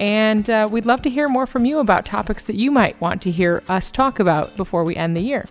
And 0.00 0.48
uh, 0.48 0.66
we'd 0.70 0.86
love 0.86 1.02
to 1.02 1.10
hear 1.10 1.28
more 1.28 1.46
from 1.46 1.66
you 1.66 1.78
about 1.78 2.06
topics 2.06 2.44
that 2.44 2.56
you 2.56 2.70
might 2.70 2.98
want 3.02 3.20
to 3.22 3.30
hear 3.30 3.62
us 3.68 3.92
talk 3.92 4.18
about 4.18 4.56
before 4.56 4.82
we 4.82 4.96
end 4.96 5.14
the 5.14 5.20
year. 5.20 5.44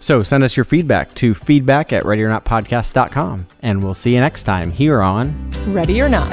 So 0.00 0.22
send 0.22 0.42
us 0.42 0.56
your 0.56 0.64
feedback 0.64 1.12
to 1.14 1.34
feedback 1.34 1.92
at 1.92 2.04
readyornotpodcast.com. 2.04 3.46
And 3.60 3.84
we'll 3.84 3.94
see 3.94 4.14
you 4.14 4.20
next 4.20 4.44
time 4.44 4.72
here 4.72 5.02
on 5.02 5.50
Ready 5.66 6.00
or 6.00 6.08
Not. 6.08 6.32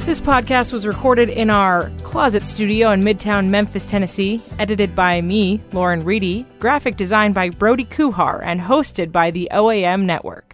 This 0.00 0.20
podcast 0.20 0.72
was 0.72 0.86
recorded 0.86 1.28
in 1.28 1.48
our 1.48 1.90
closet 2.02 2.42
studio 2.42 2.90
in 2.90 3.00
Midtown 3.00 3.48
Memphis, 3.48 3.86
Tennessee, 3.86 4.42
edited 4.58 4.94
by 4.94 5.20
me, 5.20 5.62
Lauren 5.72 6.00
Reedy, 6.00 6.44
graphic 6.58 6.96
design 6.96 7.32
by 7.32 7.50
Brody 7.50 7.84
Kuhar, 7.84 8.42
and 8.44 8.60
hosted 8.60 9.12
by 9.12 9.30
the 9.30 9.48
OAM 9.52 10.02
Network. 10.02 10.51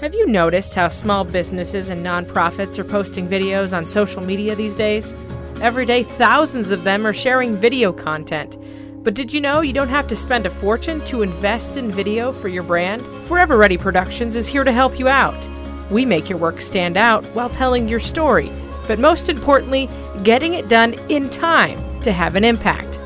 Have 0.00 0.14
you 0.14 0.26
noticed 0.26 0.74
how 0.74 0.88
small 0.88 1.24
businesses 1.24 1.90
and 1.90 2.02
nonprofits 2.02 2.78
are 2.78 2.84
posting 2.84 3.28
videos 3.28 3.76
on 3.76 3.84
social 3.84 4.22
media 4.22 4.56
these 4.56 4.74
days? 4.74 5.14
Every 5.60 5.84
day, 5.84 6.04
thousands 6.04 6.70
of 6.70 6.84
them 6.84 7.06
are 7.06 7.12
sharing 7.12 7.54
video 7.54 7.92
content. 7.92 8.56
But 9.04 9.12
did 9.12 9.30
you 9.30 9.42
know 9.42 9.60
you 9.60 9.74
don't 9.74 9.90
have 9.90 10.08
to 10.08 10.16
spend 10.16 10.46
a 10.46 10.50
fortune 10.50 11.04
to 11.04 11.20
invest 11.20 11.76
in 11.76 11.92
video 11.92 12.32
for 12.32 12.48
your 12.48 12.62
brand? 12.62 13.02
Forever 13.26 13.58
Ready 13.58 13.76
Productions 13.76 14.36
is 14.36 14.46
here 14.46 14.64
to 14.64 14.72
help 14.72 14.98
you 14.98 15.06
out. 15.06 15.50
We 15.90 16.06
make 16.06 16.30
your 16.30 16.38
work 16.38 16.62
stand 16.62 16.96
out 16.96 17.26
while 17.34 17.50
telling 17.50 17.86
your 17.86 18.00
story, 18.00 18.50
but 18.88 18.98
most 18.98 19.28
importantly, 19.28 19.90
getting 20.22 20.54
it 20.54 20.68
done 20.68 20.94
in 21.10 21.28
time 21.28 22.00
to 22.00 22.10
have 22.10 22.36
an 22.36 22.44
impact. 22.44 22.99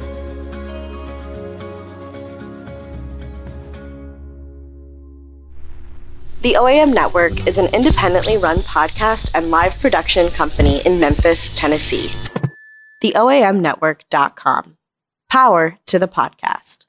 The 6.45 6.59
OAM 6.59 6.93
Network 6.93 7.47
is 7.47 7.57
an 7.57 7.69
independently 7.69 8.37
run 8.37 8.59
podcast 8.59 9.31
and 9.33 9.51
live 9.51 9.81
production 9.81 10.29
company 10.29 10.83
in 10.85 11.01
Memphis, 11.01 11.49
Tennessee. 11.57 12.11
TheOAMNetwork.com. 13.03 14.77
Power 15.31 15.79
to 15.87 15.99
the 15.99 16.07
podcast. 16.07 16.84